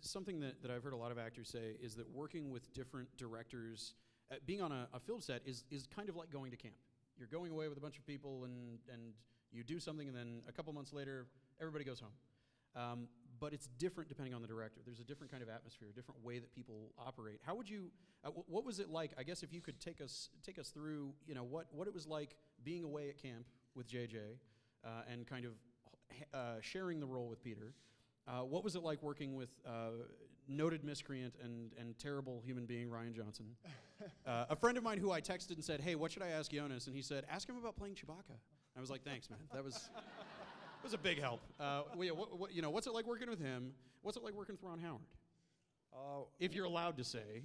something 0.00 0.40
that, 0.40 0.62
that 0.62 0.70
I've 0.70 0.82
heard 0.82 0.92
a 0.92 0.96
lot 0.96 1.12
of 1.12 1.18
actors 1.18 1.48
say 1.48 1.76
is 1.82 1.94
that 1.96 2.08
working 2.10 2.50
with 2.50 2.72
different 2.72 3.08
directors, 3.16 3.94
uh, 4.30 4.36
being 4.46 4.62
on 4.62 4.72
a, 4.72 4.88
a 4.94 5.00
film 5.00 5.20
set 5.20 5.42
is, 5.44 5.64
is 5.70 5.86
kind 5.86 6.08
of 6.08 6.16
like 6.16 6.30
going 6.30 6.50
to 6.50 6.56
camp. 6.56 6.74
You're 7.18 7.28
going 7.28 7.52
away 7.52 7.68
with 7.68 7.78
a 7.78 7.80
bunch 7.80 7.98
of 7.98 8.06
people 8.06 8.44
and, 8.44 8.78
and 8.92 9.12
you 9.52 9.64
do 9.64 9.80
something, 9.80 10.08
and 10.08 10.16
then 10.16 10.42
a 10.48 10.52
couple 10.52 10.72
months 10.72 10.92
later, 10.92 11.26
everybody 11.60 11.84
goes 11.84 12.00
home. 12.00 12.12
Um, 12.76 13.08
but 13.40 13.52
it's 13.52 13.68
different 13.78 14.08
depending 14.08 14.34
on 14.34 14.42
the 14.42 14.48
director. 14.48 14.80
There's 14.84 15.00
a 15.00 15.04
different 15.04 15.30
kind 15.30 15.42
of 15.42 15.48
atmosphere, 15.48 15.88
a 15.90 15.94
different 15.94 16.24
way 16.24 16.38
that 16.38 16.52
people 16.54 16.92
operate. 16.98 17.40
How 17.44 17.54
would 17.54 17.68
you? 17.68 17.90
Uh, 18.24 18.30
wh- 18.30 18.48
what 18.50 18.64
was 18.64 18.80
it 18.80 18.90
like? 18.90 19.12
I 19.18 19.22
guess 19.22 19.42
if 19.42 19.52
you 19.52 19.60
could 19.60 19.80
take 19.80 20.00
us 20.00 20.30
take 20.44 20.58
us 20.58 20.68
through, 20.70 21.12
you 21.26 21.34
know, 21.34 21.44
what 21.44 21.66
what 21.72 21.86
it 21.88 21.94
was 21.94 22.06
like 22.06 22.36
being 22.64 22.84
away 22.84 23.08
at 23.08 23.20
camp 23.20 23.46
with 23.74 23.88
JJ, 23.88 24.16
uh, 24.84 24.88
and 25.10 25.26
kind 25.26 25.44
of 25.44 25.52
uh, 26.32 26.60
sharing 26.60 27.00
the 27.00 27.06
role 27.06 27.28
with 27.28 27.42
Peter. 27.42 27.74
Uh, 28.28 28.40
what 28.40 28.64
was 28.64 28.74
it 28.74 28.82
like 28.82 29.02
working 29.02 29.36
with 29.36 29.50
uh, 29.66 29.90
noted 30.48 30.82
miscreant 30.82 31.34
and, 31.42 31.70
and 31.78 31.96
terrible 31.98 32.42
human 32.44 32.66
being 32.66 32.88
Rian 32.88 33.14
Johnson? 33.14 33.46
Uh, 34.26 34.44
a 34.50 34.56
friend 34.56 34.76
of 34.76 34.84
mine 34.84 34.98
who 34.98 35.10
I 35.10 35.22
texted 35.22 35.52
and 35.52 35.64
said, 35.64 35.80
"Hey, 35.80 35.94
what 35.94 36.12
should 36.12 36.22
I 36.22 36.28
ask 36.28 36.52
Joonas?" 36.52 36.86
And 36.86 36.94
he 36.94 37.00
said, 37.00 37.24
"Ask 37.30 37.48
him 37.48 37.56
about 37.56 37.76
playing 37.76 37.94
Chewbacca." 37.94 38.36
I 38.76 38.80
was 38.80 38.90
like, 38.90 39.02
"Thanks, 39.04 39.30
man. 39.30 39.38
That 39.54 39.64
was." 39.64 39.88
Was 40.86 40.94
a 40.94 40.98
big 40.98 41.20
help. 41.20 41.40
Uh, 41.58 41.82
well, 41.96 42.04
yeah, 42.04 42.12
what, 42.12 42.38
what, 42.38 42.54
you 42.54 42.62
know, 42.62 42.70
what's 42.70 42.86
it 42.86 42.92
like 42.94 43.06
working 43.08 43.28
with 43.28 43.40
him? 43.40 43.72
What's 44.02 44.16
it 44.16 44.22
like 44.22 44.34
working 44.34 44.54
with 44.54 44.62
Ron 44.62 44.78
Howard? 44.78 45.00
Uh, 45.92 46.22
If 46.38 46.54
you're 46.54 46.64
allowed 46.66 46.96
to 46.98 47.04
say. 47.04 47.42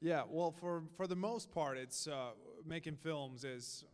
yeah, 0.00 0.22
well, 0.28 0.50
for 0.50 0.82
for 0.96 1.06
the 1.06 1.14
most 1.14 1.52
part, 1.52 1.78
it's 1.78 2.08
uh, 2.08 2.30
making 2.66 2.96
films 2.96 3.44
is 3.44 3.84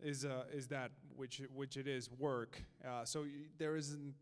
is 0.00 0.24
uh, 0.24 0.44
is 0.52 0.68
that 0.68 0.92
which 1.16 1.42
which 1.52 1.76
it 1.76 1.88
is 1.88 2.08
work. 2.18 2.62
Uh, 2.86 3.04
so 3.04 3.22
y- 3.22 3.28
there 3.58 3.74
isn't 3.74 4.14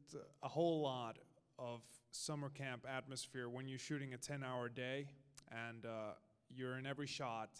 a 0.42 0.48
whole 0.48 0.80
lot 0.80 1.18
of 1.58 1.82
summer 2.12 2.48
camp 2.48 2.86
atmosphere 2.88 3.48
when 3.50 3.68
you're 3.68 3.78
shooting 3.78 4.14
a 4.14 4.16
10-hour 4.16 4.70
day 4.70 5.06
and 5.50 5.84
uh, 5.84 6.12
you're 6.48 6.78
in 6.78 6.86
every 6.86 7.06
shot 7.06 7.50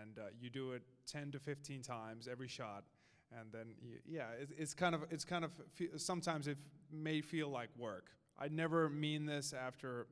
and 0.00 0.18
uh, 0.18 0.22
you 0.40 0.50
do 0.50 0.72
it 0.72 0.82
10 1.06 1.30
to 1.32 1.38
15 1.38 1.82
times 1.82 2.26
every 2.28 2.48
shot 2.48 2.82
and 3.38 3.52
then 3.52 3.74
yeah 4.06 4.30
it, 4.40 4.50
it's 4.56 4.74
kind 4.74 4.94
of 4.94 5.04
it's 5.10 5.24
kind 5.24 5.44
of 5.44 5.50
sometimes 5.96 6.46
it 6.46 6.58
may 6.92 7.20
feel 7.20 7.48
like 7.48 7.70
work. 7.76 8.10
I 8.38 8.48
never 8.48 8.90
mean 8.90 9.24
this 9.24 9.54
after 9.54 10.06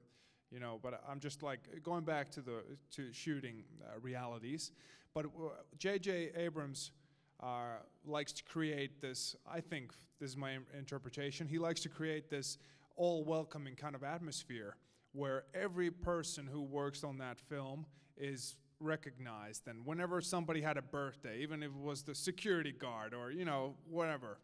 you 0.54 0.60
know 0.60 0.78
but 0.82 1.02
i'm 1.08 1.18
just 1.18 1.42
like 1.42 1.60
going 1.82 2.04
back 2.04 2.30
to 2.30 2.40
the 2.40 2.62
to 2.90 3.12
shooting 3.12 3.64
uh, 3.82 3.98
realities 4.00 4.70
but 5.14 5.26
uh, 5.26 5.48
jj 5.76 6.36
abrams 6.38 6.92
uh, 7.42 7.78
likes 8.06 8.32
to 8.32 8.44
create 8.44 9.00
this 9.02 9.34
i 9.50 9.60
think 9.60 9.92
this 10.20 10.30
is 10.30 10.36
my 10.36 10.58
interpretation 10.78 11.48
he 11.48 11.58
likes 11.58 11.80
to 11.80 11.88
create 11.88 12.30
this 12.30 12.58
all 12.96 13.24
welcoming 13.24 13.74
kind 13.74 13.96
of 13.96 14.04
atmosphere 14.04 14.76
where 15.12 15.44
every 15.54 15.90
person 15.90 16.46
who 16.46 16.62
works 16.62 17.02
on 17.02 17.18
that 17.18 17.40
film 17.40 17.84
is 18.16 18.54
recognized 18.80 19.66
and 19.68 19.84
whenever 19.86 20.20
somebody 20.20 20.60
had 20.60 20.76
a 20.76 20.82
birthday 20.82 21.38
even 21.40 21.62
if 21.62 21.70
it 21.70 21.76
was 21.80 22.02
the 22.02 22.14
security 22.14 22.72
guard 22.72 23.14
or 23.14 23.30
you 23.30 23.44
know 23.44 23.74
whatever. 23.88 24.38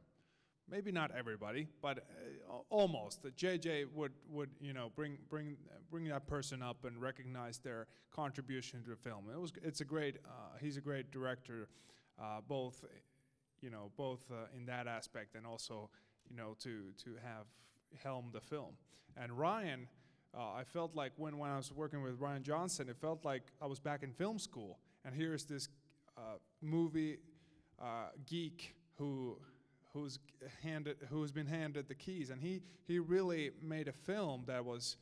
Maybe 0.70 0.92
not 0.92 1.10
everybody 1.10 1.66
but 1.82 1.98
uh, 2.48 2.52
almost. 2.70 3.22
Jj 3.36 3.86
would 3.92 4.12
would 4.28 4.50
you 4.60 4.72
know 4.72 4.92
bring 4.94 5.18
bring 5.28 5.56
bring 5.90 6.04
that 6.04 6.26
person 6.26 6.62
up 6.62 6.84
and 6.84 7.00
recognize 7.00 7.58
their 7.58 7.88
contribution 8.14 8.82
to 8.84 8.90
the 8.90 8.96
film. 8.96 9.24
It 9.32 9.40
was 9.40 9.52
it's 9.62 9.80
a 9.80 9.84
great 9.84 10.18
uh, 10.24 10.58
he's 10.60 10.76
a 10.76 10.80
great 10.80 11.10
director 11.10 11.68
uh, 12.20 12.40
both 12.46 12.84
you 13.60 13.70
know 13.70 13.90
both 13.96 14.24
uh, 14.30 14.46
in 14.56 14.66
that 14.66 14.86
aspect 14.86 15.34
and 15.34 15.46
also 15.46 15.90
you 16.28 16.36
know 16.36 16.54
to 16.60 16.92
to 17.04 17.16
have 17.22 17.46
helm 18.02 18.30
the 18.32 18.40
film. 18.40 18.74
And 19.16 19.32
Rian 19.32 19.86
uh, 20.36 20.52
I 20.54 20.64
felt 20.64 20.94
like 20.94 21.12
when, 21.16 21.38
when 21.38 21.50
I 21.50 21.56
was 21.56 21.72
working 21.72 22.02
with 22.02 22.20
Rian 22.20 22.42
Johnson, 22.42 22.88
it 22.88 22.96
felt 22.96 23.24
like 23.24 23.42
I 23.60 23.66
was 23.66 23.80
back 23.80 24.02
in 24.02 24.12
film 24.12 24.38
school. 24.38 24.78
And 25.04 25.14
here's 25.14 25.44
this 25.44 25.68
uh, 26.16 26.36
movie 26.62 27.18
uh, 27.80 28.08
geek 28.26 28.74
who 28.96 29.38
who's 29.92 30.18
handed 30.62 30.96
who's 31.08 31.32
been 31.32 31.46
handed 31.46 31.88
the 31.88 31.94
keys, 31.94 32.30
and 32.30 32.40
he 32.40 32.60
he 32.86 32.98
really 32.98 33.50
made 33.62 33.88
a 33.88 33.92
film 33.92 34.44
that 34.46 34.64
was 34.64 34.96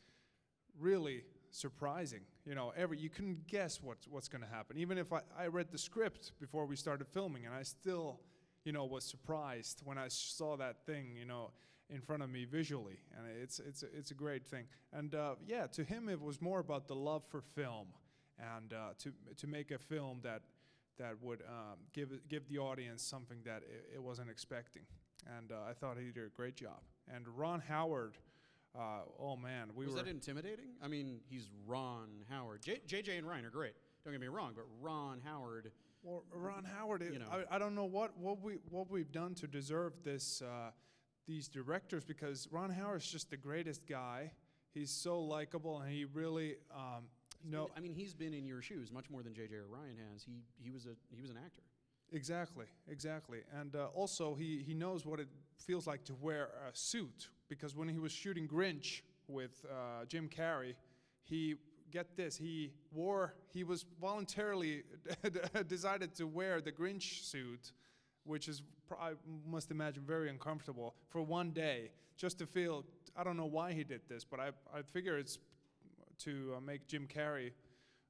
really 0.78 1.24
surprising. 1.50 2.20
You 2.46 2.54
know, 2.54 2.72
every 2.76 2.98
you 2.98 3.10
couldn't 3.10 3.46
guess 3.46 3.82
what's 3.82 4.06
what's 4.08 4.28
going 4.28 4.42
to 4.42 4.48
happen. 4.48 4.78
Even 4.78 4.96
if 4.96 5.12
I, 5.12 5.20
I 5.38 5.48
read 5.48 5.70
the 5.70 5.78
script 5.78 6.32
before 6.40 6.64
we 6.64 6.76
started 6.76 7.06
filming, 7.08 7.44
and 7.44 7.54
I 7.54 7.64
still, 7.64 8.20
you 8.64 8.72
know, 8.72 8.84
was 8.86 9.04
surprised 9.04 9.82
when 9.84 9.98
I 9.98 10.08
saw 10.08 10.56
that 10.56 10.86
thing. 10.86 11.14
You 11.18 11.26
know, 11.26 11.50
in 11.90 12.00
front 12.00 12.22
of 12.22 12.30
me 12.30 12.44
visually, 12.44 12.98
and 13.16 13.26
it's 13.42 13.58
it's 13.60 13.82
it's 13.82 14.10
a 14.10 14.14
great 14.14 14.46
thing. 14.46 14.64
And 14.92 15.14
uh, 15.14 15.36
yeah, 15.46 15.66
to 15.68 15.84
him 15.84 16.08
it 16.08 16.20
was 16.20 16.40
more 16.40 16.60
about 16.60 16.86
the 16.86 16.94
love 16.94 17.22
for 17.28 17.40
film, 17.40 17.88
and 18.38 18.72
uh, 18.72 18.90
to 18.98 19.12
to 19.36 19.46
make 19.46 19.70
a 19.70 19.78
film 19.78 20.20
that 20.22 20.42
that 20.98 21.14
would 21.22 21.42
um, 21.42 21.78
give 21.92 22.10
give 22.28 22.48
the 22.48 22.58
audience 22.58 23.02
something 23.02 23.38
that 23.44 23.62
it, 23.62 23.94
it 23.96 24.02
wasn't 24.02 24.30
expecting. 24.30 24.82
And 25.38 25.52
uh, 25.52 25.56
I 25.68 25.72
thought 25.72 25.96
he 25.98 26.10
did 26.10 26.26
a 26.26 26.28
great 26.28 26.56
job. 26.56 26.80
And 27.12 27.26
Ron 27.36 27.60
Howard, 27.60 28.18
uh, 28.78 29.00
oh 29.18 29.36
man, 29.36 29.70
we 29.74 29.86
was 29.86 29.94
were 29.94 30.02
that 30.02 30.10
intimidating? 30.10 30.66
I 30.82 30.88
mean, 30.88 31.20
he's 31.28 31.50
Ron 31.66 32.08
Howard. 32.30 32.62
J- 32.62 32.80
JJ 32.86 33.18
and 33.18 33.26
Rian 33.26 33.44
are 33.44 33.50
great. 33.50 33.74
Don't 34.04 34.12
get 34.12 34.20
me 34.20 34.28
wrong, 34.28 34.52
but 34.54 34.64
Ron 34.80 35.20
Howard. 35.24 35.72
Well, 36.02 36.22
Ron 36.32 36.64
Howard, 36.64 37.02
You 37.12 37.18
know. 37.18 37.26
I, 37.30 37.56
I 37.56 37.58
don't 37.58 37.74
know 37.74 37.84
what, 37.84 38.16
what 38.16 38.40
we 38.40 38.58
what 38.70 38.88
we've 38.88 39.10
done 39.10 39.34
to 39.36 39.46
deserve 39.46 39.94
this 40.04 40.42
uh, 40.42 40.70
these 41.28 41.46
directors 41.46 42.04
because 42.04 42.48
Ron 42.50 42.70
Howard's 42.70 43.08
just 43.10 43.30
the 43.30 43.36
greatest 43.36 43.86
guy. 43.86 44.32
He's 44.74 44.90
so 44.90 45.20
likable 45.20 45.80
and 45.80 45.92
he 45.92 46.04
really 46.06 46.56
um, 46.74 47.04
he's 47.42 47.52
no 47.52 47.64
been- 47.66 47.72
I 47.76 47.80
mean, 47.80 47.92
he's 47.94 48.14
been 48.14 48.34
in 48.34 48.46
your 48.46 48.62
shoes 48.62 48.90
much 48.90 49.08
more 49.10 49.22
than 49.22 49.32
JJ 49.34 49.52
or 49.52 49.66
Rian 49.66 49.98
has. 50.12 50.24
He 50.24 50.42
he 50.58 50.70
was 50.70 50.86
a 50.86 50.94
he 51.14 51.20
was 51.20 51.30
an 51.30 51.36
actor. 51.36 51.62
exactly 52.12 52.66
exactly 52.88 53.40
and 53.60 53.76
uh, 53.76 53.86
also 53.94 54.34
he 54.34 54.62
he 54.66 54.74
knows 54.74 55.04
what 55.04 55.20
it 55.20 55.28
feels 55.58 55.86
like 55.86 56.02
to 56.04 56.14
wear 56.14 56.44
a 56.68 56.74
suit 56.74 57.28
because 57.48 57.76
when 57.76 57.88
he 57.88 57.98
was 57.98 58.12
shooting 58.12 58.48
Grinch 58.48 59.02
with 59.28 59.54
uh, 59.70 60.04
Jim 60.06 60.26
Carrey, 60.28 60.74
he 61.24 61.56
get 61.90 62.16
this 62.16 62.36
he 62.36 62.72
wore 62.92 63.34
he 63.52 63.62
was 63.64 63.84
voluntarily 64.00 64.82
decided 65.68 66.14
to 66.14 66.26
wear 66.26 66.60
the 66.60 66.72
Grinch 66.72 67.24
suit 67.24 67.72
which 68.28 68.48
is 68.48 68.62
I 69.00 69.12
must 69.46 69.70
imagine 69.70 70.04
very 70.06 70.28
uncomfortable 70.30 70.94
for 71.08 71.22
one 71.22 71.50
day, 71.50 71.90
just 72.16 72.38
to 72.38 72.46
feel. 72.46 72.84
I 73.16 73.24
don't 73.24 73.36
know 73.36 73.46
why 73.46 73.72
he 73.72 73.82
did 73.82 74.02
this, 74.08 74.24
but 74.24 74.38
I 74.38 74.50
I 74.72 74.82
figure 74.82 75.18
it's 75.18 75.38
to 76.18 76.54
uh, 76.56 76.60
make 76.60 76.86
Jim 76.86 77.08
Carrey 77.12 77.52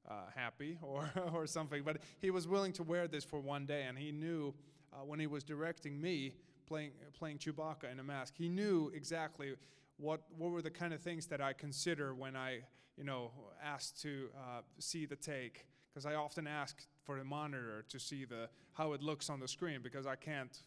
uh, 0.09 0.13
happy 0.35 0.77
or 0.83 1.09
or 1.33 1.47
something. 1.47 1.83
But 1.83 1.97
he 2.19 2.31
was 2.31 2.47
willing 2.47 2.73
to 2.73 2.83
wear 2.83 3.07
this 3.07 3.23
for 3.23 3.39
one 3.39 3.65
day, 3.65 3.83
and 3.87 3.97
he 3.97 4.11
knew 4.11 4.53
uh, 4.93 4.97
when 5.05 5.19
he 5.19 5.27
was 5.27 5.43
directing 5.43 5.99
me 5.99 6.33
playing 6.67 6.91
playing 7.17 7.39
Chewbacca 7.39 7.91
in 7.91 7.99
a 7.99 8.03
mask, 8.03 8.35
he 8.37 8.49
knew 8.49 8.91
exactly. 8.93 9.55
What, 9.97 10.21
what 10.37 10.51
were 10.51 10.61
the 10.61 10.69
kind 10.69 10.93
of 10.93 11.01
things 11.01 11.25
that 11.25 11.41
I 11.41 11.51
consider 11.51 12.15
when 12.15 12.33
I, 12.33 12.61
you 12.95 13.03
know, 13.03 13.31
asked 13.61 14.01
to 14.03 14.29
uh, 14.33 14.61
see 14.77 15.05
the 15.05 15.17
take? 15.17 15.65
Because 15.99 16.13
I 16.13 16.15
often 16.15 16.47
ask 16.47 16.77
for 17.03 17.17
a 17.17 17.25
monitor 17.25 17.83
to 17.89 17.99
see 17.99 18.23
the 18.23 18.47
how 18.71 18.93
it 18.93 19.01
looks 19.03 19.29
on 19.29 19.41
the 19.41 19.49
screen 19.49 19.81
because 19.83 20.07
I 20.07 20.15
can't 20.15 20.57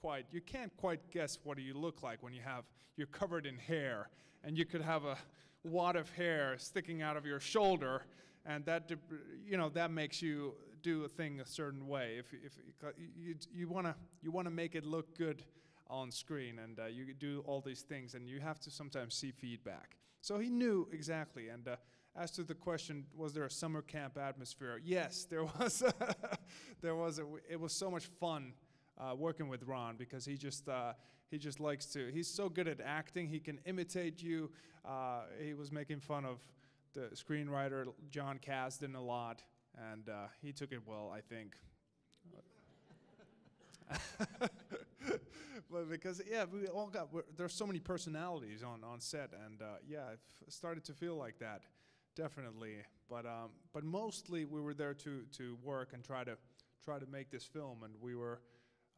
quite 0.00 0.26
you 0.32 0.40
can't 0.40 0.76
quite 0.78 1.12
guess 1.12 1.38
what 1.44 1.60
you 1.60 1.74
look 1.74 2.02
like 2.02 2.24
when 2.24 2.32
you 2.32 2.40
have 2.44 2.64
you're 2.96 3.06
covered 3.06 3.46
in 3.46 3.56
hair 3.56 4.08
and 4.42 4.58
you 4.58 4.64
could 4.64 4.82
have 4.82 5.04
a 5.04 5.16
wad 5.62 5.94
of 5.94 6.10
hair 6.10 6.56
sticking 6.58 7.02
out 7.02 7.16
of 7.16 7.24
your 7.24 7.38
shoulder 7.38 8.02
and 8.44 8.64
that 8.64 8.90
you 9.46 9.56
know 9.56 9.68
that 9.68 9.92
makes 9.92 10.20
you 10.20 10.54
do 10.82 11.04
a 11.04 11.08
thing 11.08 11.38
a 11.38 11.46
certain 11.46 11.86
way. 11.86 12.16
If 12.18 12.34
if 12.44 12.58
you 13.16 13.36
you 13.54 13.68
want 13.68 13.86
to 13.86 13.94
you 14.24 14.32
want 14.32 14.48
to 14.48 14.50
make 14.50 14.74
it 14.74 14.84
look 14.84 15.16
good 15.16 15.44
on 15.88 16.10
screen 16.10 16.58
and 16.58 16.80
uh, 16.80 16.86
you 16.86 17.14
do 17.14 17.44
all 17.46 17.60
these 17.60 17.82
things 17.82 18.14
and 18.14 18.28
you 18.28 18.40
have 18.40 18.58
to 18.58 18.72
sometimes 18.72 19.14
see 19.14 19.30
feedback. 19.30 19.94
So 20.20 20.40
he 20.40 20.50
knew 20.50 20.88
exactly 20.92 21.48
and 21.48 21.68
uh, 21.68 21.76
as 22.20 22.30
to 22.32 22.42
the 22.42 22.54
question 22.54 23.04
was 23.16 23.32
there 23.32 23.44
a 23.44 23.50
summer 23.50 23.82
camp 23.82 24.18
atmosphere? 24.18 24.80
Yes 24.84 25.24
there 25.28 25.44
was. 25.58 25.82
There 26.82 26.94
was. 26.94 27.18
A, 27.18 27.24
it 27.48 27.58
was 27.60 27.72
so 27.72 27.90
much 27.90 28.06
fun 28.06 28.52
uh, 28.98 29.14
working 29.14 29.48
with 29.48 29.62
ron 29.64 29.96
because 29.96 30.24
he 30.24 30.36
just 30.36 30.68
uh, 30.68 30.92
he 31.30 31.38
just 31.38 31.60
likes 31.60 31.86
to 31.86 32.10
he's 32.12 32.28
so 32.28 32.48
good 32.48 32.68
at 32.68 32.80
acting. 32.80 33.28
He 33.28 33.40
can 33.40 33.58
imitate 33.64 34.22
you. 34.22 34.50
Uh, 34.84 35.22
he 35.42 35.54
was 35.54 35.72
making 35.72 36.00
fun 36.00 36.24
of 36.24 36.38
the 36.94 37.10
screenwriter 37.14 37.86
Jon 38.10 38.38
Kasdan 38.38 38.96
a 38.96 39.00
lot 39.00 39.42
and 39.92 40.08
uh, 40.08 40.26
he 40.42 40.52
took 40.52 40.72
it 40.72 40.80
well 40.84 41.12
i 41.14 41.20
think. 41.20 41.54
But 45.70 45.88
because 45.88 46.20
yeah, 46.28 46.46
we 46.52 46.66
all 46.66 46.88
got 46.88 47.08
there's 47.36 47.54
so 47.54 47.66
many 47.66 47.78
personalities 47.78 48.62
on 48.62 48.82
on 48.82 49.00
set, 49.00 49.30
and 49.46 49.62
uh, 49.62 49.76
yeah, 49.88 50.10
it 50.10 50.52
started 50.52 50.84
to 50.84 50.92
feel 50.92 51.14
like 51.14 51.38
that, 51.38 51.62
definitely. 52.16 52.76
But 53.08 53.26
um, 53.26 53.50
but 53.72 53.84
mostly 53.84 54.44
we 54.44 54.60
were 54.60 54.74
there 54.74 54.94
to 54.94 55.22
to 55.38 55.56
work 55.62 55.92
and 55.92 56.04
try 56.04 56.24
to 56.24 56.36
try 56.84 56.98
to 56.98 57.06
make 57.06 57.30
this 57.30 57.44
film, 57.44 57.82
and 57.84 57.94
we 58.00 58.14
were. 58.14 58.40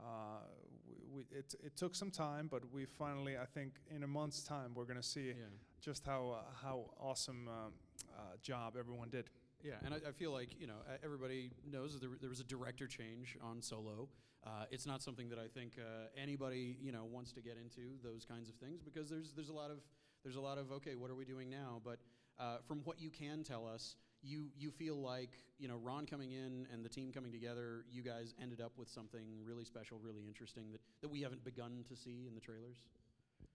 Uh, 0.00 0.40
we, 0.88 0.96
we, 1.14 1.38
it, 1.38 1.54
it 1.62 1.76
took 1.76 1.94
some 1.94 2.10
time, 2.10 2.48
but 2.50 2.62
we 2.72 2.84
finally, 2.84 3.36
I 3.38 3.44
think, 3.44 3.74
in 3.94 4.02
a 4.02 4.06
month's 4.06 4.42
time, 4.42 4.72
we're 4.74 4.84
going 4.86 4.96
to 4.96 5.02
see 5.02 5.28
Yeah. 5.28 5.34
just 5.80 6.04
how 6.06 6.30
uh, 6.40 6.54
how 6.60 6.86
awesome 6.98 7.46
um, 7.46 7.72
uh, 8.18 8.36
job 8.42 8.74
everyone 8.76 9.10
did. 9.10 9.30
Yeah, 9.62 9.74
and 9.84 9.94
I, 9.94 9.98
I 10.08 10.12
feel 10.12 10.32
like 10.32 10.56
you 10.58 10.66
know 10.66 10.78
everybody 11.04 11.52
knows 11.70 11.92
that 11.92 12.00
there, 12.00 12.10
there 12.20 12.30
was 12.30 12.40
a 12.40 12.44
director 12.44 12.88
change 12.88 13.36
on 13.40 13.62
Solo. 13.62 14.08
Uh, 14.44 14.64
it's 14.72 14.86
not 14.86 15.02
something 15.02 15.28
that 15.28 15.38
I 15.38 15.46
think 15.46 15.74
uh, 15.78 16.08
anybody 16.20 16.76
you 16.80 16.90
know 16.90 17.04
wants 17.04 17.30
to 17.32 17.40
get 17.40 17.56
into 17.56 17.82
those 18.02 18.24
kinds 18.24 18.48
of 18.48 18.56
things 18.56 18.82
because 18.82 19.08
there's 19.08 19.32
there's 19.34 19.50
a 19.50 19.54
lot 19.54 19.70
of 19.70 19.78
there's 20.24 20.36
a 20.36 20.40
lot 20.40 20.58
of 20.58 20.72
okay, 20.72 20.96
what 20.96 21.10
are 21.12 21.14
we 21.14 21.24
doing 21.24 21.48
now? 21.48 21.80
But 21.84 21.98
uh, 22.38 22.56
from 22.66 22.80
what 22.84 23.00
you 23.00 23.10
can 23.10 23.42
tell 23.44 23.66
us, 23.66 23.96
you 24.22 24.46
you 24.56 24.70
feel 24.70 24.96
like 24.96 25.30
you 25.58 25.68
know 25.68 25.76
Ron 25.76 26.06
coming 26.06 26.32
in 26.32 26.66
and 26.72 26.84
the 26.84 26.88
team 26.88 27.12
coming 27.12 27.32
together, 27.32 27.84
you 27.90 28.02
guys 28.02 28.34
ended 28.40 28.60
up 28.60 28.72
with 28.76 28.88
something 28.88 29.24
really 29.44 29.64
special, 29.64 29.98
really 30.02 30.26
interesting 30.26 30.70
that, 30.72 30.80
that 31.00 31.08
we 31.08 31.20
haven't 31.22 31.44
begun 31.44 31.84
to 31.88 31.96
see 31.96 32.24
in 32.26 32.34
the 32.34 32.40
trailers. 32.40 32.84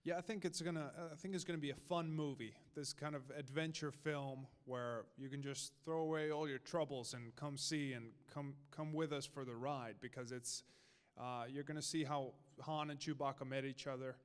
Yeah, 0.04 0.18
I 0.18 0.22
think 0.22 0.46
it's 0.46 0.62
gonna. 0.62 0.92
I 1.12 1.16
think 1.16 1.36
it's 1.36 1.44
gonna 1.44 1.58
be 1.58 1.72
a 1.72 1.76
fun 1.90 2.14
movie. 2.14 2.54
This 2.76 2.94
kind 2.94 3.16
of 3.16 3.24
adventure 3.38 3.92
film 3.92 4.48
where 4.66 5.04
you 5.18 5.30
can 5.30 5.42
just 5.42 5.74
throw 5.84 6.00
away 6.00 6.32
all 6.32 6.48
your 6.48 6.60
troubles 6.60 7.14
and 7.14 7.36
come 7.36 7.58
see 7.58 7.94
and 7.94 8.12
come 8.34 8.54
come 8.72 8.94
with 8.94 9.12
us 9.12 9.26
for 9.26 9.44
the 9.44 9.56
ride 9.56 9.96
because 10.02 10.32
it's. 10.32 10.64
Uh, 11.20 11.46
you're 11.52 11.64
gonna 11.64 11.82
see 11.82 12.04
how 12.04 12.32
Han 12.62 12.92
and 12.92 13.00
Chewbacca 13.00 13.46
met 13.46 13.66
each 13.66 13.88
other, 13.88 14.16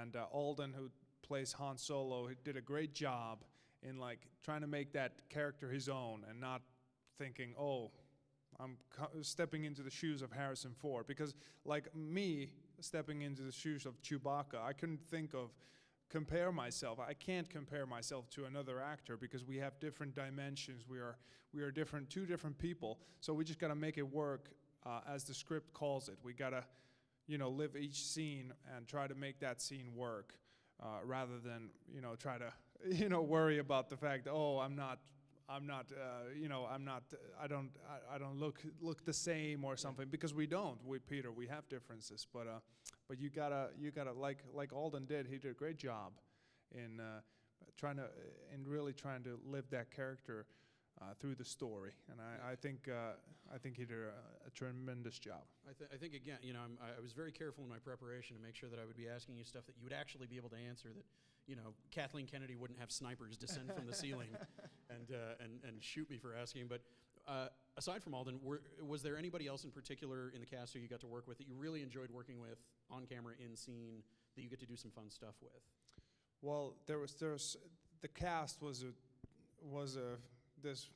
and 0.00 0.14
uh, 0.16 0.26
Alden, 0.30 0.74
who 0.76 0.90
plays 1.22 1.52
Han 1.54 1.78
Solo, 1.78 2.28
did 2.44 2.58
a 2.58 2.60
great 2.60 2.92
job 2.92 3.38
in 3.82 3.98
like 3.98 4.20
trying 4.42 4.60
to 4.62 4.66
make 4.66 4.92
that 4.92 5.28
character 5.28 5.70
his 5.70 5.88
own 5.88 6.24
and 6.28 6.40
not 6.40 6.62
thinking, 7.18 7.54
oh, 7.58 7.90
I'm 8.58 8.76
stepping 9.22 9.64
into 9.64 9.82
the 9.82 9.90
shoes 9.90 10.22
of 10.22 10.32
Harrison 10.32 10.72
Ford 10.78 11.06
because, 11.06 11.34
like 11.64 11.94
me, 11.94 12.50
stepping 12.80 13.22
into 13.22 13.42
the 13.42 13.52
shoes 13.52 13.86
of 13.86 14.00
Chewbacca, 14.02 14.62
I 14.64 14.72
couldn't 14.72 15.00
think 15.10 15.34
of 15.34 15.50
compare 16.08 16.52
myself. 16.52 16.98
I 17.00 17.12
can't 17.12 17.48
compare 17.50 17.86
myself 17.86 18.30
to 18.30 18.44
another 18.44 18.80
actor 18.80 19.16
because 19.16 19.44
we 19.44 19.56
have 19.58 19.78
different 19.80 20.14
dimensions. 20.14 20.84
We 20.88 20.98
are 20.98 21.16
we 21.52 21.62
are 21.62 21.70
different, 21.70 22.10
two 22.10 22.26
different 22.26 22.58
people. 22.58 22.98
So 23.20 23.32
we 23.32 23.44
just 23.44 23.58
got 23.58 23.68
to 23.68 23.74
make 23.74 23.98
it 23.98 24.12
work 24.12 24.50
uh, 24.84 25.00
as 25.08 25.24
the 25.24 25.32
script 25.32 25.72
calls 25.72 26.08
it. 26.08 26.16
We 26.22 26.34
got 26.34 26.50
to, 26.50 26.64
you 27.26 27.38
know, 27.38 27.48
live 27.48 27.76
each 27.76 28.04
scene 28.04 28.52
and 28.76 28.86
try 28.86 29.06
to 29.06 29.14
make 29.14 29.40
that 29.40 29.62
scene 29.62 29.94
work, 29.94 30.34
uh, 30.82 30.98
rather 31.04 31.38
than 31.42 31.70
you 31.92 32.00
know 32.00 32.14
try 32.14 32.38
to 32.38 32.52
you 32.90 33.08
know 33.08 33.22
worry 33.22 33.58
about 33.58 33.88
the 33.88 33.96
fact 33.96 34.28
oh 34.30 34.58
I'm 34.58 34.76
not 34.76 34.98
I'm 35.48 35.66
not, 35.66 35.86
uh, 35.92 36.30
you 36.36 36.48
know, 36.48 36.66
I'm 36.68 36.84
not, 36.84 37.04
I 37.40 37.46
don't, 37.46 37.70
I, 37.88 38.16
I 38.16 38.18
don't 38.18 38.38
look 38.38 38.60
look 38.80 39.04
the 39.04 39.12
same 39.12 39.64
or 39.64 39.76
something 39.76 40.08
because 40.08 40.34
we 40.34 40.46
don't. 40.46 40.84
We 40.84 40.98
Peter, 40.98 41.30
we 41.30 41.46
have 41.46 41.68
differences, 41.68 42.26
but 42.32 42.48
uh, 42.48 42.58
but 43.08 43.20
you 43.20 43.30
gotta, 43.30 43.68
you 43.78 43.92
gotta 43.92 44.12
like 44.12 44.38
like 44.52 44.72
Alden 44.72 45.06
did. 45.06 45.28
He 45.28 45.38
did 45.38 45.52
a 45.52 45.54
great 45.54 45.76
job 45.76 46.12
in 46.74 46.98
uh, 46.98 47.20
trying 47.76 47.96
to, 47.96 48.06
in 48.52 48.66
really 48.66 48.92
trying 48.92 49.22
to 49.24 49.38
live 49.46 49.66
that 49.70 49.94
character 49.94 50.46
uh, 51.00 51.12
through 51.20 51.34
the 51.34 51.44
story, 51.44 51.92
and 52.10 52.20
I, 52.20 52.52
I 52.52 52.54
think 52.54 52.88
uh, 52.88 53.14
I 53.52 53.58
think 53.58 53.76
he 53.76 53.84
did 53.84 53.98
a, 53.98 54.46
a 54.46 54.50
tremendous 54.50 55.18
job. 55.18 55.44
I, 55.68 55.72
th- 55.76 55.90
I 55.92 55.96
think 55.96 56.14
again, 56.14 56.38
you 56.42 56.52
know, 56.52 56.60
I'm, 56.64 56.78
I 56.80 56.98
I 56.98 57.00
was 57.02 57.12
very 57.12 57.32
careful 57.32 57.64
in 57.64 57.70
my 57.70 57.78
preparation 57.78 58.36
to 58.36 58.42
make 58.42 58.54
sure 58.54 58.68
that 58.68 58.78
I 58.78 58.84
would 58.84 58.96
be 58.96 59.08
asking 59.08 59.36
you 59.36 59.44
stuff 59.44 59.66
that 59.66 59.76
you 59.76 59.84
would 59.84 59.92
actually 59.92 60.26
be 60.26 60.36
able 60.36 60.50
to 60.50 60.56
answer. 60.56 60.88
That 60.94 61.04
you 61.46 61.54
know, 61.54 61.74
Kathleen 61.90 62.26
Kennedy 62.26 62.56
wouldn't 62.56 62.80
have 62.80 62.90
snipers 62.90 63.36
descend 63.36 63.72
from 63.74 63.86
the 63.86 63.94
ceiling 64.02 64.28
and, 64.90 65.10
uh, 65.12 65.42
and 65.42 65.60
and 65.66 65.82
shoot 65.82 66.10
me 66.10 66.18
for 66.18 66.34
asking. 66.34 66.66
But 66.68 66.80
uh, 67.28 67.48
aside 67.76 68.02
from 68.02 68.14
Alden, 68.14 68.40
were, 68.42 68.62
was 68.82 69.02
there 69.02 69.16
anybody 69.16 69.46
else 69.46 69.64
in 69.64 69.70
particular 69.70 70.30
in 70.34 70.40
the 70.40 70.46
cast 70.46 70.72
who 70.72 70.80
you 70.80 70.88
got 70.88 71.00
to 71.00 71.06
work 71.06 71.26
with 71.26 71.38
that 71.38 71.46
you 71.46 71.54
really 71.54 71.82
enjoyed 71.82 72.10
working 72.10 72.40
with 72.40 72.58
on 72.90 73.04
camera 73.06 73.34
in 73.44 73.56
scene 73.56 74.02
that 74.34 74.42
you 74.42 74.48
get 74.48 74.60
to 74.60 74.66
do 74.66 74.76
some 74.76 74.90
fun 74.90 75.10
stuff 75.10 75.34
with? 75.42 75.52
Well, 76.42 76.74
there 76.86 76.98
was 76.98 77.14
there 77.14 77.32
was 77.32 77.56
the 78.00 78.08
cast 78.08 78.62
was 78.62 78.82
a 78.82 78.92
was 79.64 79.96
a 79.96 80.18
this 80.62 80.88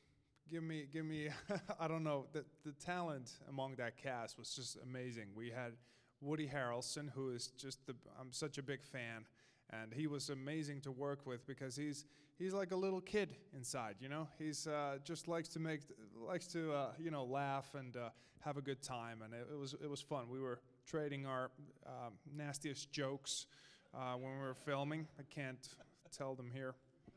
give 0.50 0.62
me 0.62 0.86
give 0.92 1.04
me 1.04 1.28
I 1.80 1.88
don't 1.88 2.04
know 2.04 2.26
the 2.32 2.44
the 2.64 2.72
talent 2.72 3.32
among 3.48 3.76
that 3.76 3.96
cast 3.96 4.38
was 4.38 4.54
just 4.54 4.78
amazing. 4.82 5.28
We 5.34 5.50
had 5.50 5.72
Woody 6.20 6.50
Harrelson 6.52 7.10
who 7.14 7.30
is 7.30 7.48
just 7.48 7.86
the 7.86 7.94
I'm 8.20 8.32
such 8.32 8.58
a 8.58 8.62
big 8.62 8.84
fan 8.84 9.24
and 9.72 9.92
he 9.92 10.06
was 10.06 10.30
amazing 10.30 10.80
to 10.82 10.90
work 10.90 11.26
with 11.26 11.46
because 11.46 11.76
he's 11.76 12.04
he's 12.38 12.52
like 12.52 12.72
a 12.72 12.76
little 12.76 13.00
kid 13.00 13.34
inside, 13.54 13.96
you 14.00 14.08
know. 14.08 14.26
He's 14.38 14.66
uh, 14.66 14.98
just 15.04 15.28
likes 15.28 15.48
to 15.50 15.60
make 15.60 15.80
likes 16.26 16.46
to 16.48 16.72
uh, 16.72 16.92
you 16.98 17.10
know 17.10 17.24
laugh 17.24 17.74
and 17.74 17.96
uh, 17.96 18.10
have 18.40 18.56
a 18.56 18.62
good 18.62 18.82
time, 18.82 19.22
and 19.22 19.32
it, 19.34 19.46
it 19.52 19.58
was 19.58 19.74
it 19.74 19.88
was 19.88 20.00
fun. 20.00 20.28
We 20.28 20.40
were 20.40 20.60
trading 20.86 21.26
our 21.26 21.50
um, 21.86 22.14
nastiest 22.34 22.90
jokes 22.90 23.46
uh, 23.94 24.14
when 24.14 24.32
we 24.32 24.38
were 24.38 24.54
filming. 24.54 25.06
I 25.18 25.22
can't 25.32 25.68
tell 26.16 26.34
them 26.34 26.50
here. 26.52 26.74